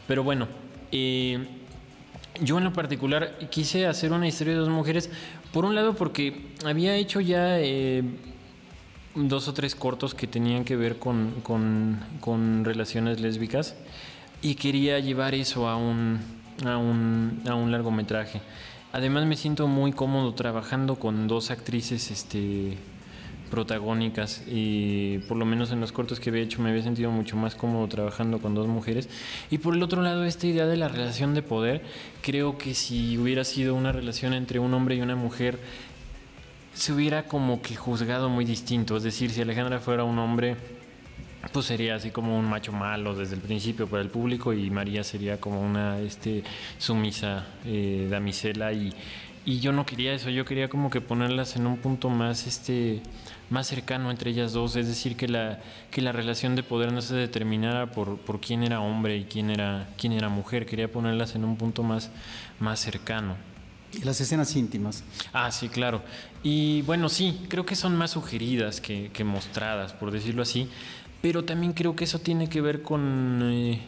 [0.06, 0.48] Pero bueno,
[0.92, 1.58] eh,
[2.42, 5.11] yo en lo particular quise hacer una historia de dos mujeres
[5.53, 8.03] por un lado porque había hecho ya eh,
[9.14, 13.77] dos o tres cortos que tenían que ver con, con, con relaciones lésbicas
[14.42, 16.20] y quería llevar eso a un,
[16.64, 18.40] a un, a un largometraje.
[18.92, 22.79] Además me siento muy cómodo trabajando con dos actrices este,
[23.48, 27.37] protagónicas y por lo menos en los cortos que había hecho me había sentido mucho
[27.37, 29.08] más cómodo trabajando con dos mujeres.
[29.50, 31.82] Y por el otro lado, esta idea de la relación de poder,
[32.22, 35.58] creo que si hubiera sido una relación entre un hombre y una mujer,
[36.74, 38.96] se hubiera como que juzgado muy distinto.
[38.96, 40.56] Es decir, si Alejandra fuera un hombre,
[41.52, 45.02] pues sería así como un macho malo desde el principio para el público y María
[45.04, 46.42] sería como una este,
[46.78, 48.92] sumisa eh, damisela y,
[49.44, 53.03] y yo no quería eso, yo quería como que ponerlas en un punto más este
[53.51, 57.01] más cercano entre ellas dos, es decir, que la, que la relación de poder no
[57.01, 61.35] se determinara por, por quién era hombre y quién era, quién era mujer, quería ponerlas
[61.35, 62.11] en un punto más,
[62.61, 63.37] más cercano.
[63.92, 65.03] Y las escenas íntimas.
[65.33, 66.03] Ah, sí, claro.
[66.42, 70.68] Y bueno, sí, creo que son más sugeridas que, que mostradas, por decirlo así,
[71.22, 73.40] pero también creo que eso tiene que ver con...
[73.44, 73.81] Eh,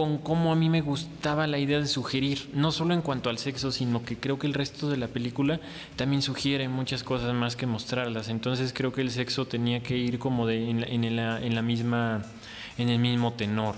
[0.00, 3.36] con cómo a mí me gustaba la idea de sugerir, no solo en cuanto al
[3.36, 5.60] sexo, sino que creo que el resto de la película
[5.96, 8.30] también sugiere muchas cosas más que mostrarlas.
[8.30, 11.16] Entonces creo que el sexo tenía que ir como de en
[11.54, 12.22] la, misma,
[12.78, 13.74] en el mismo tenor.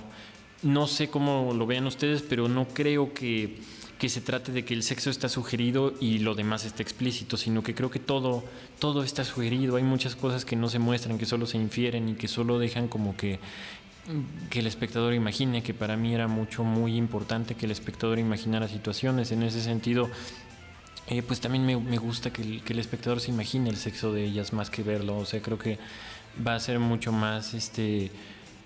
[0.62, 3.58] No sé cómo lo vean ustedes, pero no creo que,
[3.98, 7.64] que se trate de que el sexo está sugerido y lo demás está explícito, sino
[7.64, 8.44] que creo que todo,
[8.78, 9.74] todo está sugerido.
[9.74, 12.86] Hay muchas cosas que no se muestran, que solo se infieren y que solo dejan
[12.86, 13.40] como que
[14.50, 18.68] que el espectador imagine, que para mí era mucho, muy importante que el espectador imaginara
[18.68, 19.30] situaciones.
[19.32, 20.10] En ese sentido,
[21.08, 24.24] eh, pues también me, gusta que el, que el, espectador se imagine el sexo de
[24.24, 25.18] ellas más que verlo.
[25.18, 25.78] O sea, creo que
[26.46, 28.10] va a ser mucho más, este,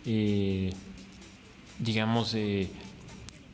[0.07, 0.73] eh,
[1.79, 2.71] digamos, eh,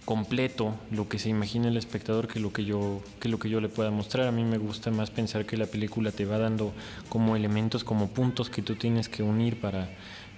[0.04, 3.60] completo lo que se imagina el espectador que lo que yo que lo que yo
[3.60, 6.72] le pueda mostrar a mí me gusta más pensar que la película te va dando
[7.08, 9.88] como elementos como puntos que tú tienes que unir para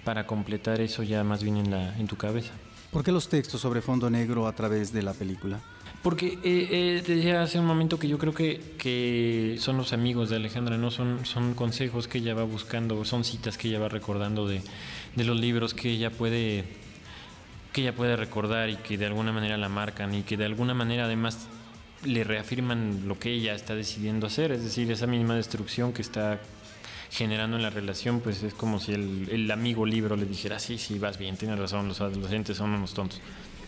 [0.05, 2.53] para completar eso ya más bien en, la, en tu cabeza.
[2.91, 5.61] ¿Por qué los textos sobre fondo negro a través de la película?
[6.03, 9.93] Porque eh, eh, te decía hace un momento que yo creo que, que son los
[9.93, 10.91] amigos de Alejandra, ¿no?
[10.91, 14.61] Son, son consejos que ella va buscando, son citas que ella va recordando de,
[15.17, 16.65] de los libros que ella puede
[17.73, 20.75] que ella puede recordar y que de alguna manera la marcan y que de alguna
[20.75, 21.49] manera además
[22.05, 26.39] le reafirman lo que ella está decidiendo hacer, es decir, esa misma destrucción que está
[27.15, 30.99] generando en la relación, pues es como si el, amigo libro le dijera, sí, sí,
[30.99, 33.21] vas bien, tienes razón, los adolescentes son unos tontos.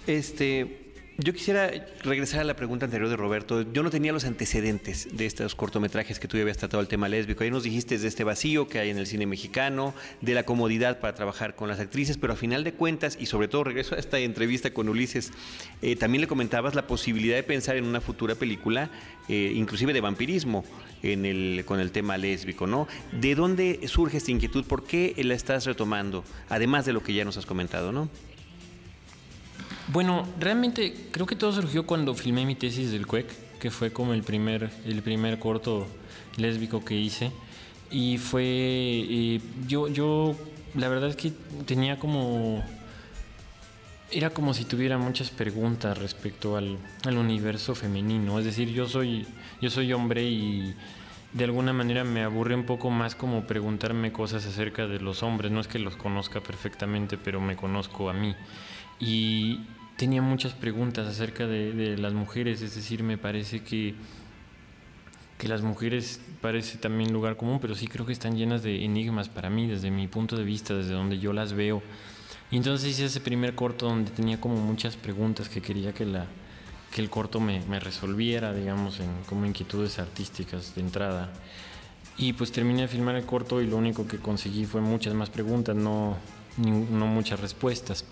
[0.08, 0.85] Este,
[1.18, 1.70] yo quisiera
[2.02, 3.62] regresar a la pregunta anterior de Roberto.
[3.72, 7.42] Yo no tenía los antecedentes de estos cortometrajes que tú habías tratado el tema lésbico.
[7.42, 11.00] Ahí nos dijiste de este vacío que hay en el cine mexicano, de la comodidad
[11.00, 13.98] para trabajar con las actrices, pero a final de cuentas, y sobre todo regreso a
[13.98, 15.32] esta entrevista con Ulises,
[15.80, 18.90] eh, también le comentabas la posibilidad de pensar en una futura película,
[19.28, 20.64] eh, inclusive de vampirismo,
[21.02, 22.88] en el, con el tema lésbico, ¿no?
[23.12, 24.64] ¿De dónde surge esta inquietud?
[24.64, 26.24] ¿Por qué la estás retomando?
[26.50, 28.10] Además de lo que ya nos has comentado, ¿no?
[29.88, 34.14] Bueno, realmente creo que todo surgió cuando filmé mi tesis del CUEC, que fue como
[34.14, 35.86] el primer, el primer corto
[36.36, 37.30] lésbico que hice.
[37.90, 40.34] Y fue, eh, yo, yo,
[40.74, 41.32] la verdad es que
[41.66, 42.64] tenía como,
[44.10, 48.40] era como si tuviera muchas preguntas respecto al, al universo femenino.
[48.40, 49.24] Es decir, yo soy,
[49.60, 50.74] yo soy hombre y
[51.32, 55.52] de alguna manera me aburre un poco más como preguntarme cosas acerca de los hombres.
[55.52, 58.34] No es que los conozca perfectamente, pero me conozco a mí.
[58.98, 59.60] Y
[59.96, 63.94] tenía muchas preguntas acerca de, las mujeres, es decir, me parece que,
[65.38, 69.28] que las mujeres parece también lugar común, pero sí creo que están llenas de enigmas
[69.28, 71.82] para mí, desde mi punto de vista, desde donde yo las veo.
[72.50, 76.26] Y entonces hice ese primer corto donde tenía como muchas preguntas que quería que, la,
[76.94, 81.32] que el corto me, me resolviera, digamos, en, como inquietudes artísticas de entrada.
[82.18, 85.28] Y pues terminé de filmar el corto y lo único que conseguí fue muchas más
[85.28, 86.16] preguntas, no,
[86.56, 88.04] no muchas respuestas.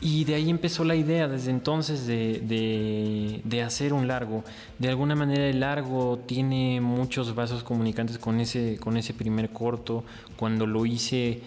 [0.00, 4.44] Y de ahí empezó la idea desde entonces de, de, de, hacer un largo.
[4.78, 10.04] De alguna manera el largo tiene muchos vasos comunicantes con ese, con ese primer corto.
[10.36, 11.42] Cuando lo hice,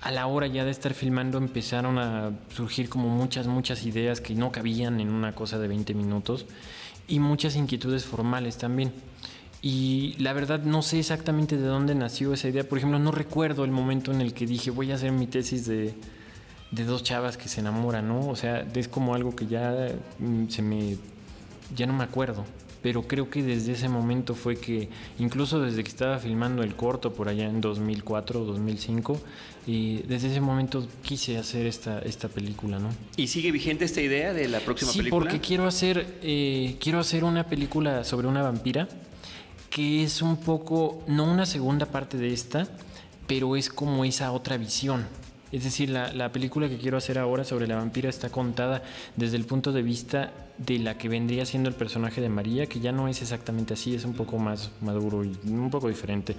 [0.00, 4.34] a la hora ya de estar filmando empezaron a surgir como muchas, muchas ideas que
[4.34, 6.46] no cabían en una cosa de 20 minutos
[7.06, 8.92] y muchas inquietudes formales también.
[9.62, 12.68] Y la verdad no sé exactamente de dónde nació esa idea.
[12.68, 15.66] Por ejemplo, no recuerdo el momento en el que dije voy a hacer mi tesis
[15.66, 15.94] de
[16.70, 18.28] de dos chavas que se enamoran, ¿no?
[18.28, 20.96] O sea, es como algo que ya mm, se me
[21.74, 22.44] ya no me acuerdo,
[22.82, 27.12] pero creo que desde ese momento fue que incluso desde que estaba filmando el corto
[27.12, 29.20] por allá en 2004 o 2005
[29.66, 32.90] y desde ese momento quise hacer esta esta película, ¿no?
[33.16, 35.24] ¿Y sigue vigente esta idea de la próxima sí, película?
[35.24, 38.88] Sí, porque quiero hacer eh, quiero hacer una película sobre una vampira
[39.76, 42.66] que es un poco, no una segunda parte de esta,
[43.26, 45.06] pero es como esa otra visión.
[45.52, 48.82] Es decir, la, la película que quiero hacer ahora sobre la vampira está contada
[49.16, 52.80] desde el punto de vista de la que vendría siendo el personaje de María, que
[52.80, 56.34] ya no es exactamente así, es un poco más maduro y un poco diferente,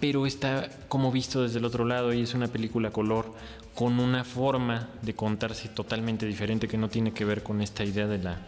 [0.00, 3.32] pero está como visto desde el otro lado y es una película color
[3.74, 8.06] con una forma de contarse totalmente diferente que no tiene que ver con esta idea
[8.06, 8.38] de la,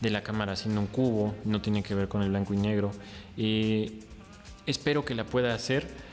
[0.00, 2.92] de la cámara siendo un cubo, no tiene que ver con el blanco y negro.
[3.36, 4.00] Eh,
[4.66, 6.03] espero que la pueda hacer.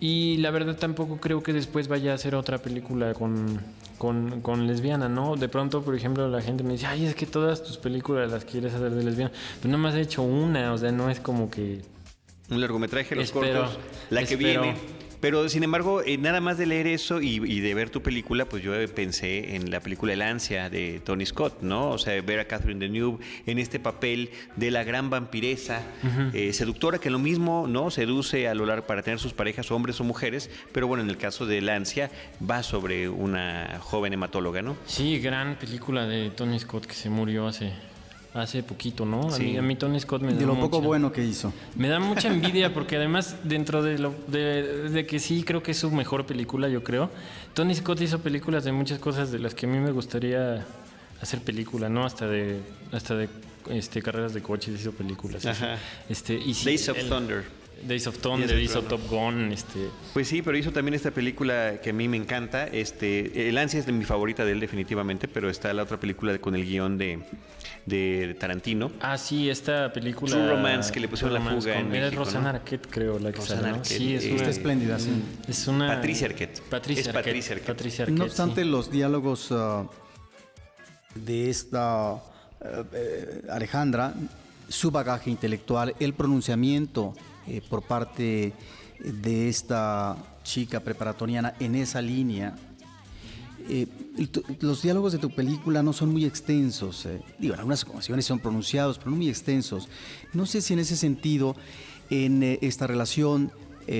[0.00, 3.60] Y la verdad tampoco creo que después vaya a hacer otra película con,
[3.98, 5.36] con, con lesbiana, ¿no?
[5.36, 8.44] De pronto, por ejemplo, la gente me dice, ay, es que todas tus películas las
[8.44, 9.32] quieres hacer de lesbiana.
[9.62, 11.82] Pero no me has hecho una, o sea, no es como que...
[12.50, 13.78] Un largometraje, los Espero, cortos,
[14.10, 14.76] la que viene.
[15.24, 18.44] Pero sin embargo, eh, nada más de leer eso y, y de ver tu película,
[18.44, 21.88] pues yo pensé en la película El Ansia de Tony Scott, ¿no?
[21.92, 25.80] O sea, ver a Catherine Deneuve en este papel de la gran vampiresa
[26.34, 27.90] eh, seductora que lo mismo, ¿no?
[27.90, 31.16] Seduce a lo largo para tener sus parejas, hombres o mujeres, pero bueno, en el
[31.16, 32.10] caso de El Ansia
[32.46, 34.76] va sobre una joven hematóloga, ¿no?
[34.84, 37.72] Sí, gran película de Tony Scott que se murió hace,
[38.34, 39.28] hace poquito, ¿no?
[39.28, 39.44] A, Sí.
[39.44, 41.52] mí, a mí Tony Scott me da De lo poco mucha- bueno que hizo.
[41.76, 45.70] Me da mucha envidia porque además dentro de lo de, de que sí creo que
[45.70, 47.10] es su mejor película, yo creo.
[47.54, 50.66] Tony Scott hizo películas de muchas cosas de las que a mí me gustaría
[51.22, 52.04] hacer película, ¿no?
[52.04, 52.60] Hasta de
[52.92, 53.28] hasta de
[53.70, 55.46] este carreras de coches hizo películas.
[55.46, 55.78] Ajá.
[56.08, 57.44] Este y sí, Days of el- Thunder.
[57.82, 61.10] Days of Thunder, Days of hizo Top Gun, este Pues sí, pero hizo también esta
[61.10, 62.66] película que a mí me encanta.
[62.66, 66.32] Este, El Ansia es de mi favorita de él definitivamente, pero está la otra película
[66.32, 67.20] de- con el guion de,
[67.86, 68.90] de Tarantino.
[69.00, 72.24] Ah, sí, esta película True Romance, que le pusieron la fuga en con- Era México,
[72.24, 72.58] Rosana ¿no?
[72.58, 73.76] Arquette, creo, la que Rosanna sale, ¿no?
[73.78, 75.10] Arquette, Sí, es eh, una, Está espléndida, sí.
[75.48, 76.60] es una Patricia Arquette.
[76.70, 77.24] Patricia Es Arquette.
[77.24, 77.66] Patricia Arquette.
[77.66, 78.68] Patricia Arquette, No obstante, sí.
[78.68, 79.86] los diálogos ah,
[81.14, 82.14] de esta
[82.60, 84.14] eh, eh, Alejandra,
[84.68, 87.14] su bagaje intelectual, el pronunciamiento
[87.46, 88.52] eh, por parte
[89.00, 92.54] de esta chica preparatoriana en esa línea,
[93.68, 93.86] eh,
[94.60, 97.06] los diálogos de tu película no son muy extensos.
[97.06, 97.20] eh.
[97.38, 99.88] Digo, en algunas ocasiones son pronunciados, pero no muy extensos.
[100.32, 101.56] No sé si en ese sentido,
[102.10, 103.50] en esta relación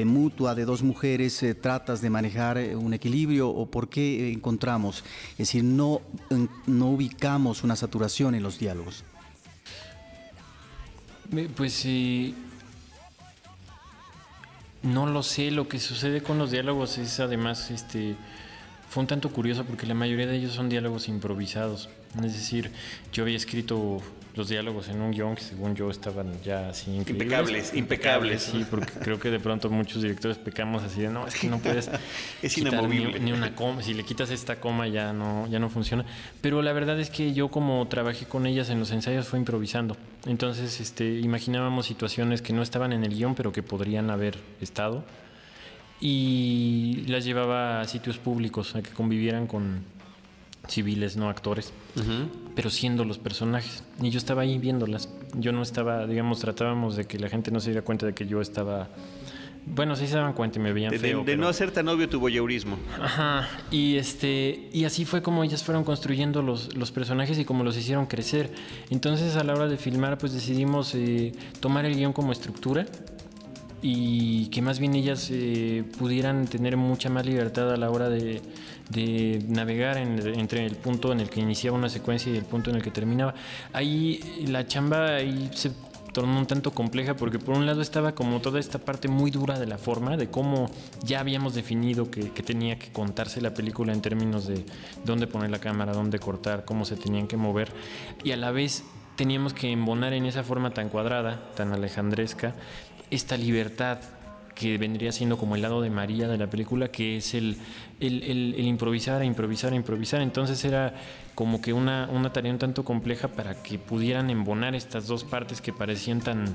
[0.07, 5.63] mutua de dos mujeres, tratas de manejar un equilibrio o por qué encontramos, es decir,
[5.63, 6.01] no,
[6.67, 9.05] no ubicamos una saturación en los diálogos.
[11.57, 12.35] Pues sí.
[14.85, 18.17] No lo sé, lo que sucede con los diálogos es además, este,
[18.95, 21.89] fue un tanto curioso porque la mayoría de ellos son diálogos improvisados.
[22.25, 22.71] Es decir,
[23.13, 24.01] yo había escrito
[24.37, 27.25] los diálogos en un guion que según yo estaban ya así increíbles.
[27.25, 28.43] Impecables, impecables.
[28.43, 31.59] Sí, porque creo que de pronto muchos directores pecamos así de, no, es que no
[31.59, 31.91] puedes
[32.43, 33.19] Es quitar ni, inamovible.
[33.19, 36.05] ni una coma, si le quitas esta coma ya no, ya no funciona.
[36.41, 39.97] Pero la verdad es que yo como trabajé con ellas en los ensayos fue improvisando.
[40.25, 45.05] Entonces este, imaginábamos situaciones que no estaban en el guion, pero que podrían haber estado.
[46.09, 49.85] Y las llevaba a sitios públicos, a que convivieran con
[50.69, 51.73] civiles, no actores,
[52.55, 53.83] pero siendo los personajes.
[54.03, 55.09] Y yo estaba ahí viéndolas.
[55.39, 58.27] Yo no estaba, digamos, tratábamos de que la gente no se diera cuenta de que
[58.27, 58.89] yo estaba...
[59.67, 61.19] Bueno, sí se daban cuenta y me veían De, de- feo.
[61.21, 62.77] de pero- no hacer tan obvio tu voyeurismo.
[63.01, 67.65] Ajá, y este y así fue como ellas fueron construyendo los, los personajes y como
[67.65, 68.53] los hicieron crecer.
[68.91, 72.85] Entonces a la hora de filmar pues decidimos eh, tomar el guion como estructura
[73.87, 78.41] y que más bien ellas eh, pudieran tener mucha más libertad a la hora de,
[78.89, 82.71] de navegar en- entre el punto en el que iniciaba una secuencia y el punto
[82.71, 83.35] en el que terminaba.
[83.75, 85.71] Ahí la chamba ahí se
[86.15, 89.59] tornó un tanto compleja porque por un lado estaba como toda esta parte muy dura
[89.59, 90.71] de la forma, de cómo
[91.03, 94.65] ya habíamos definido que, que tenía que contarse la película en términos de
[95.05, 97.71] dónde poner la cámara, dónde cortar, cómo se tenían que mover
[98.23, 98.83] y a la vez
[99.17, 102.55] teníamos que embonar en esa forma tan cuadrada, tan alejandresca,
[103.15, 103.99] esta libertad
[104.55, 107.57] que vendría siendo como el lado de María de la película, que es el,
[107.99, 110.21] el, el- improvisar, improvisar, improvisar.
[110.23, 110.95] Entonces era
[111.35, 115.61] como que una, una tarea un tanto compleja para que pudieran embonar estas dos partes
[115.61, 116.55] que parecían tan,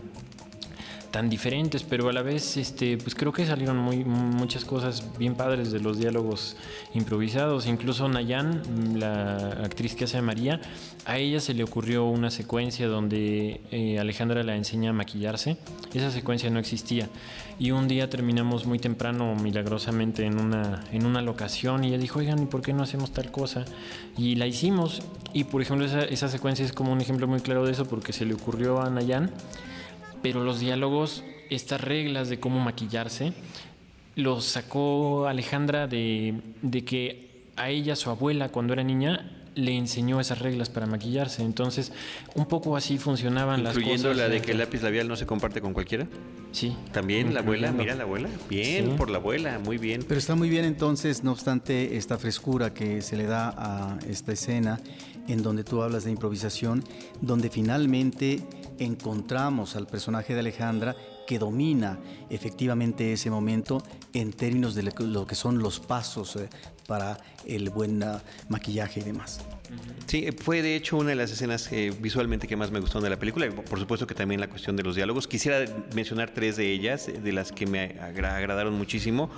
[1.12, 5.36] tan diferentes, pero a la vez, este, pues creo que salieron muy, muchas cosas bien
[5.36, 6.56] padres de los diálogos
[6.93, 7.65] improvisados.
[7.65, 8.62] Incluso Nayan,
[8.99, 10.62] la actriz que hace a María,
[11.05, 15.57] a ella se le ocurrió una secuencia donde eh, Alejandra la enseña a maquillarse.
[15.93, 17.10] Esa secuencia no existía.
[17.57, 22.20] Y un día terminamos muy temprano, milagrosamente, en una, en una locación y ella dijo,
[22.20, 23.66] oigan, ¿y por qué no hacemos tal cosa?
[24.18, 25.01] Y la hicimos.
[25.34, 28.14] Y por ejemplo, esa, esa secuencia es como un ejemplo muy claro de eso porque
[28.14, 29.32] se le ocurrió a Nayan
[30.22, 33.34] pero los diálogos, estas reglas de cómo maquillarse,
[34.15, 40.20] los sacó Alejandra de, de que a ella, su abuela, cuando era niña, le enseñó
[40.22, 41.43] esas reglas para maquillarse.
[41.43, 41.91] Entonces,
[42.36, 43.89] un poco así funcionaban las cosas.
[43.89, 46.07] Incluyendo la de que el lápiz labial no se comparte con cualquiera.
[46.51, 46.76] Sí.
[46.93, 48.30] También la abuela, mira la abuela.
[48.49, 48.91] Bien, Sí.
[48.97, 50.03] por la abuela, muy bien.
[50.07, 54.32] Pero está muy bien entonces, no obstante, esta frescura que se le da a esta
[54.32, 54.80] escena
[55.28, 56.84] en donde tú hablas de improvisación,
[57.22, 58.39] donde finalmente
[58.80, 60.95] encontramos al personaje de Alejandra
[61.27, 61.99] que domina
[62.30, 66.49] efectivamente ese momento en términos de lo que- son los pasos eh,
[66.90, 69.40] para el buen ah, maquillaje y demás.
[70.08, 73.04] Sí, eh, fue de hecho una de las escenas eh, visualmente que más me gustaron
[73.04, 73.48] de la película.
[73.52, 75.28] Por supuesto que también la cuestión de los diálogos.
[75.28, 75.64] Quisiera
[75.96, 79.30] mencionar tres de ellas, eh, de las que me agra- agradaron muchísimo.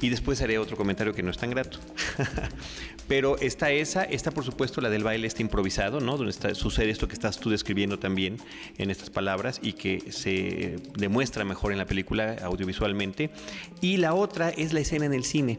[0.00, 1.78] Y después haré otro comentario que no es tan grato.
[3.08, 6.16] Pero está esa, está por supuesto la del baile este improvisado, ¿no?
[6.16, 8.36] Donde está- sucede esto que estás tú describiendo también
[8.78, 13.30] en estas palabras y que se demuestra mejor en la película audiovisualmente.
[13.80, 15.58] Y la otra es la escena en el cine.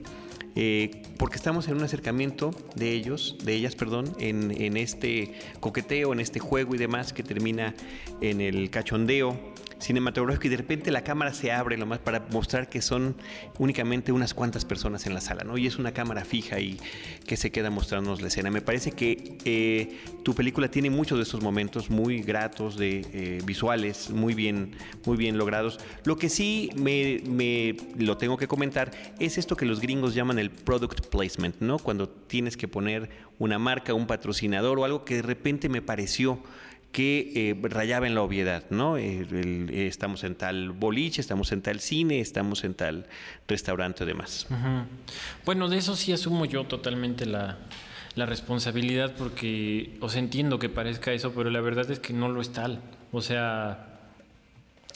[0.62, 5.32] Eh, porque estamos en un acercamiento de ellos, de ellas, perdón, en, en este
[5.62, 7.74] coqueteo, en este juego y demás que termina
[8.20, 9.40] en el cachondeo
[9.80, 13.16] cinematográfico y de repente la cámara se abre lo más para mostrar que son
[13.58, 15.58] únicamente unas cuantas personas en la sala, ¿no?
[15.58, 16.78] Y es una cámara fija y
[17.26, 18.52] que se queda mostrándonos la escena.
[18.52, 23.42] Me parece que eh, tu película tiene muchos de estos momentos muy gratos, de eh,
[23.46, 24.76] visuales, muy bien,
[25.06, 25.80] muy bien logrados.
[26.04, 27.22] Lo que sí me
[27.98, 31.80] lo tengo que comentar es esto que los gringos llaman el product placement, ¿no?
[31.80, 33.10] Cuando tienes que poner
[33.40, 36.40] una marca, un patrocinador o algo que de repente me pareció
[36.92, 38.98] que eh, rayaba en la obviedad, ¿no?
[38.98, 43.06] Estamos en tal boliche, estamos en tal cine, estamos en tal
[43.48, 44.48] restaurante o demás.
[45.46, 47.58] Bueno, de eso sí asumo yo totalmente la,
[48.16, 52.42] la responsabilidad porque os entiendo que parezca eso, pero la verdad es que no lo
[52.42, 52.82] es tal.
[53.12, 53.90] O sea,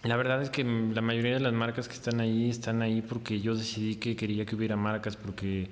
[0.03, 3.39] la verdad es que la mayoría de las marcas que están ahí están ahí porque
[3.39, 5.69] yo decidí que quería que hubiera marcas porque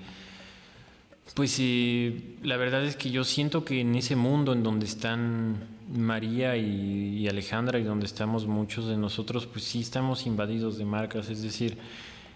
[1.33, 5.67] pues sí, la verdad es que yo siento que en ese mundo en donde están
[5.93, 11.29] María y, Alejandra y donde estamos muchos de nosotros, pues sí estamos invadidos de marcas,
[11.29, 11.77] es decir,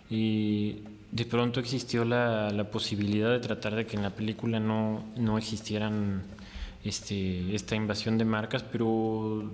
[0.10, 5.06] y de pronto existió la, la posibilidad de tratar de que en la película no,
[5.16, 6.24] no existieran
[6.84, 9.52] este, esta invasión de marcas, pero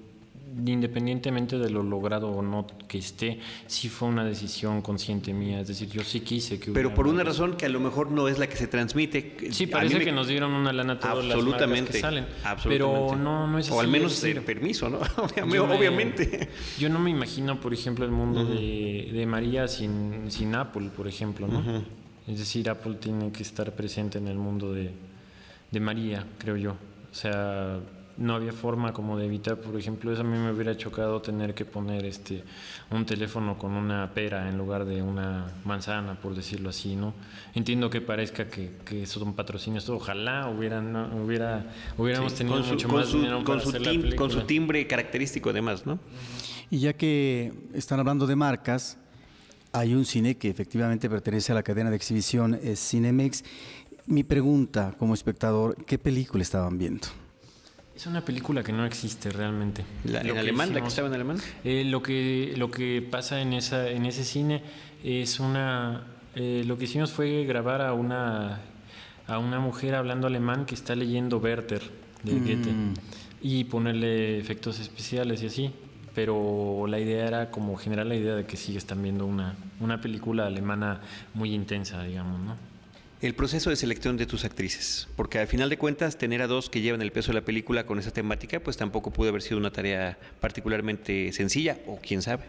[0.65, 5.67] independientemente de lo logrado o no que esté, sí fue una decisión consciente mía, es
[5.67, 8.37] decir, yo sí quise que Pero por una razón que a lo mejor no es
[8.39, 9.37] la que se transmite.
[9.51, 11.91] Sí, parece me- que nos dieron una lana todas las Absolutamente.
[11.93, 12.25] que salen.
[12.43, 12.69] absolutamente.
[12.69, 13.75] Pero no, no es así.
[13.75, 14.99] O al menos eh, permiso, ¿no?
[15.37, 16.49] yo me- Obviamente.
[16.79, 21.07] yo no me imagino, por ejemplo, el mundo de, de María sin, sin Apple, por
[21.07, 21.83] ejemplo, ¿no?
[22.27, 24.91] Es decir, Apple tiene que estar presente en el mundo de,
[25.71, 26.71] de María, creo yo.
[26.71, 27.79] O sea,
[28.21, 31.53] no había forma como de evitar, por ejemplo, eso a mí me hubiera chocado tener
[31.53, 32.43] que poner este
[32.91, 37.13] un teléfono con una pera en lugar de una manzana, por decirlo así, ¿no?
[37.55, 41.65] Entiendo que parezca que, que son patrocinios, ojalá hubieran, no, hubiera,
[41.97, 44.29] hubiéramos Sí, tenido su, mucho más su- dinero con para su hacer la tim- con
[44.29, 45.99] su timbre característico además, ¿no?
[46.69, 48.97] Y ya que están hablando de marcas,
[49.73, 53.43] hay un cine que efectivamente pertenece a la cadena de exhibición es Cinemex.
[54.07, 57.07] Mi pregunta como espectador, ¿qué película estaban viendo?
[58.01, 59.85] Es una película que no existe realmente.
[60.05, 61.37] La- en que alemán, la que estaba en alemán.
[61.63, 64.63] Eh, lo que lo que pasa en esa en ese cine
[65.03, 66.01] es una
[66.33, 68.59] eh, lo que hicimos fue grabar a una
[69.27, 71.83] a una mujer hablando alemán que está leyendo Werther
[72.23, 72.73] de Goethe
[73.39, 75.71] y ponerle efectos especiales y así.
[76.15, 80.01] Pero la idea era como generar la idea de que sí están viendo una, una
[80.01, 81.01] película alemana
[81.35, 82.70] muy intensa, digamos, ¿no?
[83.21, 86.71] El proceso de selección de tus actrices, porque al final de cuentas tener a dos
[86.71, 89.57] que llevan el peso de la película con esa temática, pues tampoco pudo haber sido
[89.59, 92.45] una tarea particularmente sencilla, o quién sabe.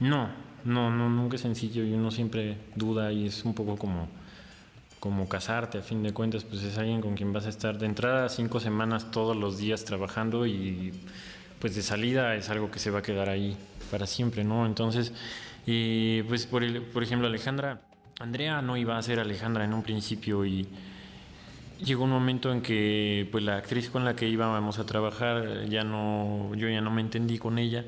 [0.00, 0.30] No,
[0.64, 4.08] no, no, nunca es sencillo y uno siempre duda y es un poco como,
[5.00, 7.84] como casarte, a fin de cuentas, pues es alguien con quien vas a estar de
[7.84, 10.92] entrada cinco semanas todos los días trabajando y
[11.60, 13.54] pues de salida es algo que se va a quedar ahí
[13.90, 14.64] para siempre, ¿no?
[14.64, 15.12] Entonces,
[15.66, 17.82] y pues por, el- por ejemplo Alejandra,
[18.18, 20.66] Andrea no iba a ser Alejandra en un principio y
[21.84, 25.84] llegó un momento en que pues la actriz con la que íbamos a trabajar ya
[25.84, 27.84] no, yo ya no me entendí con ella.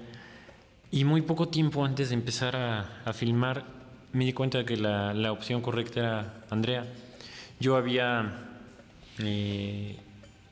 [0.91, 3.65] Y muy poco tiempo antes de empezar a, a filmar,
[4.13, 6.85] me di cuenta de que la, la opción correcta era Andrea.
[7.61, 8.49] Yo había
[9.19, 9.97] eh,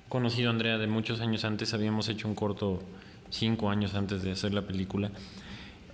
[0.09, 2.83] conocido a Andrea de muchos años antes, habíamos hecho un corto
[3.31, 5.11] cinco años antes de hacer la película.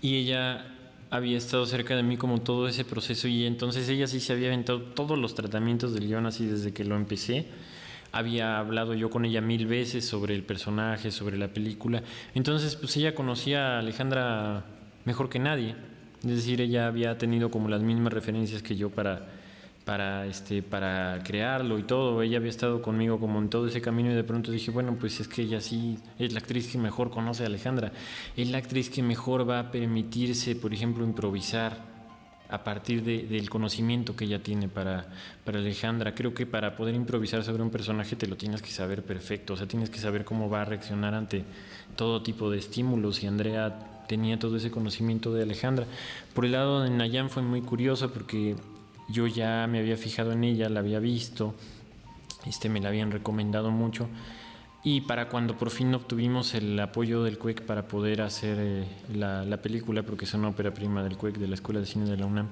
[0.00, 0.71] Y ella
[1.12, 4.46] había estado cerca de mí como todo ese proceso y entonces ella sí se había
[4.46, 7.44] aventado todos los tratamientos del guion así desde que lo empecé.
[8.12, 12.02] Había hablado yo con ella mil veces sobre el personaje, sobre la película.
[12.34, 14.64] Entonces, pues ella conocía a Alejandra
[15.04, 15.76] mejor que nadie.
[16.24, 19.28] Es decir, ella había tenido como las mismas referencias que yo para,
[19.84, 22.22] para, este, para crearlo y todo.
[22.22, 25.20] Ella había estado conmigo como en todo ese camino y de pronto dije, bueno, pues
[25.20, 27.92] es que ella sí es la actriz que mejor conoce a Alejandra.
[28.36, 31.92] Es la actriz que mejor va a permitirse, por ejemplo, improvisar
[32.48, 35.06] a partir de, del conocimiento que ella tiene para,
[35.44, 36.14] para Alejandra.
[36.14, 39.56] Creo que para poder improvisar sobre un personaje te lo tienes que saber perfecto, o
[39.56, 41.44] sea, tienes que saber cómo va a reaccionar ante
[41.96, 45.86] todo tipo de estímulos y Andrea tenía todo ese conocimiento de Alejandra.
[46.34, 48.56] Por el lado de Nayan fue muy curioso porque
[49.12, 51.54] yo ya me había fijado en ella, la había visto,
[52.46, 54.08] este, me la habían recomendado mucho.
[54.84, 58.84] Y para cuando por fin obtuvimos el apoyo del CUEC para poder hacer eh,
[59.14, 62.10] la, la, película, porque es una ópera prima del CUEC, de la Escuela de Cine
[62.10, 62.48] de la UNAM,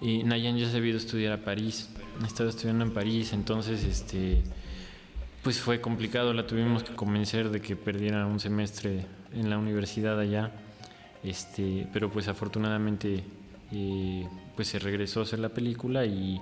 [0.00, 1.90] y Nayan ya se había ido a estudiar a París,
[2.24, 4.42] estaba estudiando en París, entonces este,
[5.42, 10.18] pues fue complicado, la tuvimos que convencer de que perdiera un semestre en la universidad
[10.20, 10.52] allá,
[11.22, 13.24] este, pero pues afortunadamente
[13.72, 16.40] eh, pues se regresó a hacer la película y,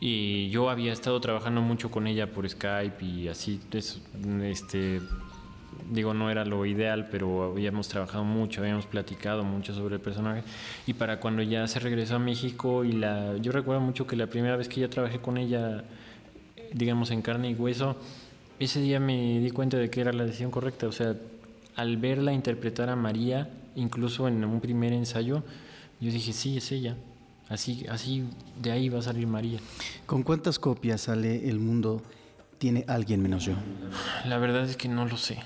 [0.00, 3.60] y yo había estado trabajando mucho con ella por Skype y así,
[4.42, 5.00] este,
[5.90, 10.42] digo, no era lo ideal, pero habíamos trabajado mucho, habíamos platicado mucho sobre el personaje.
[10.86, 14.26] Y para cuando ya se regresó a México, y la, yo recuerdo mucho que la
[14.26, 15.84] primera vez que ya trabajé con ella,
[16.72, 17.96] digamos, en carne y hueso,
[18.58, 20.86] ese día me di cuenta de que era la decisión correcta.
[20.86, 21.16] O sea,
[21.76, 25.42] al verla interpretar a María, incluso en un primer ensayo,
[26.04, 26.96] yo dije, sí, es ella.
[27.48, 28.24] Así, así
[28.62, 29.58] de ahí va a salir María.
[30.06, 32.02] ¿Con cuántas copias sale El Mundo
[32.58, 33.54] tiene alguien menos yo?
[34.24, 35.38] La verdad es que no lo sé.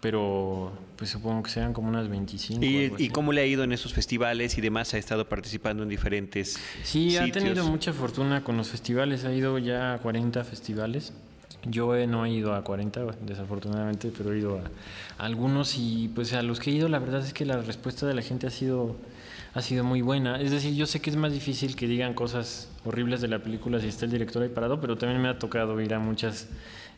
[0.00, 2.64] Pero pues supongo que sean como unas 25.
[2.64, 4.94] ¿Y, ¿y cómo le ha ido en esos festivales y demás?
[4.94, 7.22] ¿Ha estado participando en diferentes Sí, sitios?
[7.28, 9.24] ha tenido mucha fortuna con los festivales.
[9.24, 11.12] Ha ido ya a 40 festivales.
[11.64, 16.10] Yo eh, no he ido a 40, desafortunadamente, pero he ido a, a algunos y
[16.14, 18.46] pues a los que he ido la verdad es que la respuesta de la gente
[18.46, 18.96] ha sido
[19.54, 20.40] ha sido muy buena.
[20.40, 23.80] Es decir, yo sé que es más difícil que digan cosas horribles de la película
[23.80, 26.48] si está el director ahí parado, pero también me ha tocado ir a muchas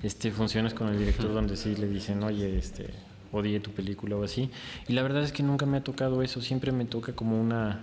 [0.02, 2.90] este, funciones con el director donde sí le dicen, oye, este,
[3.32, 4.50] odié tu película o así.
[4.88, 7.80] Y la verdad es que nunca me ha tocado eso, siempre me toca como una,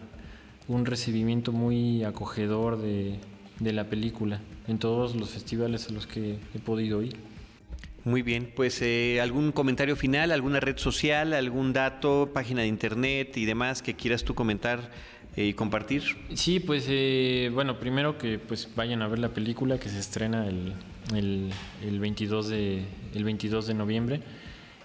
[0.68, 3.20] un recibimiento muy acogedor de,
[3.60, 7.16] de la película en todos los festivales a los que he podido ir.
[8.04, 13.36] Muy bien, pues eh, algún comentario final, alguna red social, algún dato, página de internet
[13.36, 14.92] y demás que quieras tú comentar
[15.36, 16.04] eh, y compartir.
[16.34, 20.48] Sí, pues eh, bueno, primero que pues vayan a ver la película que se estrena
[20.48, 20.74] el,
[21.14, 21.52] el,
[21.84, 24.22] el, 22 de, el 22 de noviembre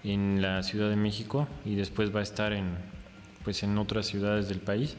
[0.05, 2.71] en la Ciudad de México y después va a estar en,
[3.45, 4.97] pues, en otras ciudades del país.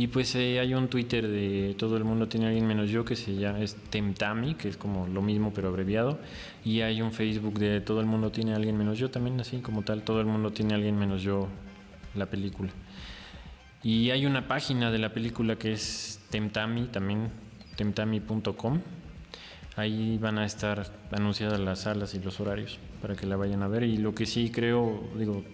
[0.00, 3.16] Y pues eh, hay un Twitter de todo el mundo tiene alguien menos yo que
[3.16, 6.18] se llama es Temtami, que es como lo mismo pero abreviado.
[6.64, 9.82] Y hay un Facebook de todo el mundo tiene alguien menos yo también, así como
[9.82, 11.48] tal, todo el mundo tiene alguien menos yo
[12.14, 12.70] la película.
[13.82, 17.28] Y hay una página de la película que es Temtami también,
[17.76, 18.80] temtami.com.
[19.76, 23.68] Ahí van a estar anunciadas las salas y los horarios para que la vayan a
[23.68, 23.82] ver.
[23.82, 25.44] Y lo que sí creo, digo,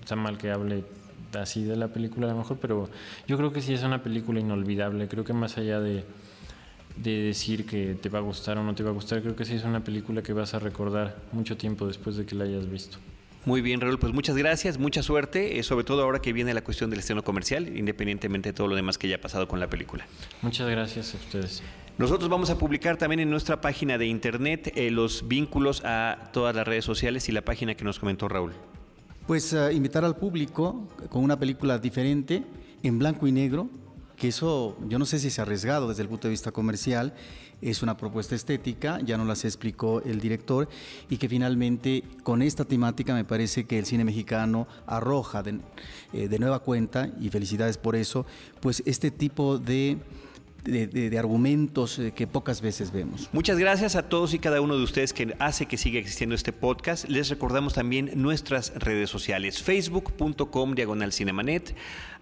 [0.00, 0.84] está mal que hable
[1.34, 2.88] así de la película a lo mejor, pero
[3.26, 5.08] yo creo que sí es una película inolvidable.
[5.08, 6.04] Creo que más allá de,
[6.96, 9.44] de decir que te va a gustar o no te va a gustar, creo que
[9.44, 12.68] sí es una película que vas a recordar mucho tiempo después de que la hayas
[12.70, 12.98] visto.
[13.44, 16.62] Muy bien, Raúl, pues muchas gracias, mucha suerte, eh, sobre todo ahora que viene la
[16.62, 19.68] cuestión del estreno comercial, independientemente de todo lo demás que ya ha pasado con la
[19.68, 20.06] película.
[20.42, 21.62] Muchas gracias a ustedes.
[21.96, 26.54] Nosotros vamos a publicar también en nuestra página de internet eh, los vínculos a todas
[26.54, 28.52] las redes sociales y la página que nos comentó Raúl.
[29.28, 32.44] Pues uh, invitar al público con una película diferente,
[32.82, 33.68] en blanco y negro,
[34.16, 37.12] que eso yo no sé si es arriesgado desde el punto de vista comercial,
[37.60, 40.66] es una propuesta estética, ya nos las explicó el director,
[41.10, 45.60] y que finalmente con esta temática me parece que el cine mexicano arroja de,
[46.14, 48.24] eh, de nueva cuenta, y felicidades por eso,
[48.60, 49.98] pues este tipo de
[50.68, 53.28] de, argumentos que pocas veces vemos.
[53.32, 56.52] Muchas gracias a todos y cada uno de ustedes que hace que siga existiendo este
[56.52, 57.08] podcast.
[57.08, 61.74] Les recordamos también nuestras redes sociales, facebook.com diagonal cinemanet,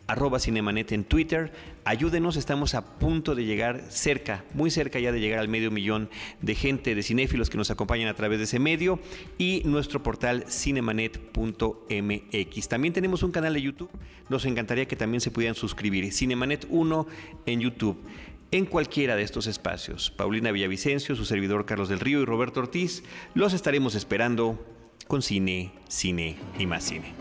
[0.07, 1.53] arroba cinemanet en Twitter.
[1.85, 6.09] Ayúdenos, estamos a punto de llegar cerca, muy cerca ya de llegar al medio millón
[6.43, 8.99] de gente, de cinéfilos que nos acompañan a través de ese medio
[9.39, 12.69] y nuestro portal cinemanet.mx.
[12.69, 13.91] También tenemos un canal de YouTube,
[14.29, 17.07] nos encantaría que también se pudieran suscribir, Cinemanet 1
[17.47, 17.99] en YouTube.
[18.53, 23.03] En cualquiera de estos espacios, Paulina Villavicencio, su servidor Carlos del Río y Roberto Ortiz,
[23.35, 24.65] los estaremos esperando
[25.09, 27.13] con cine, cine y más cine.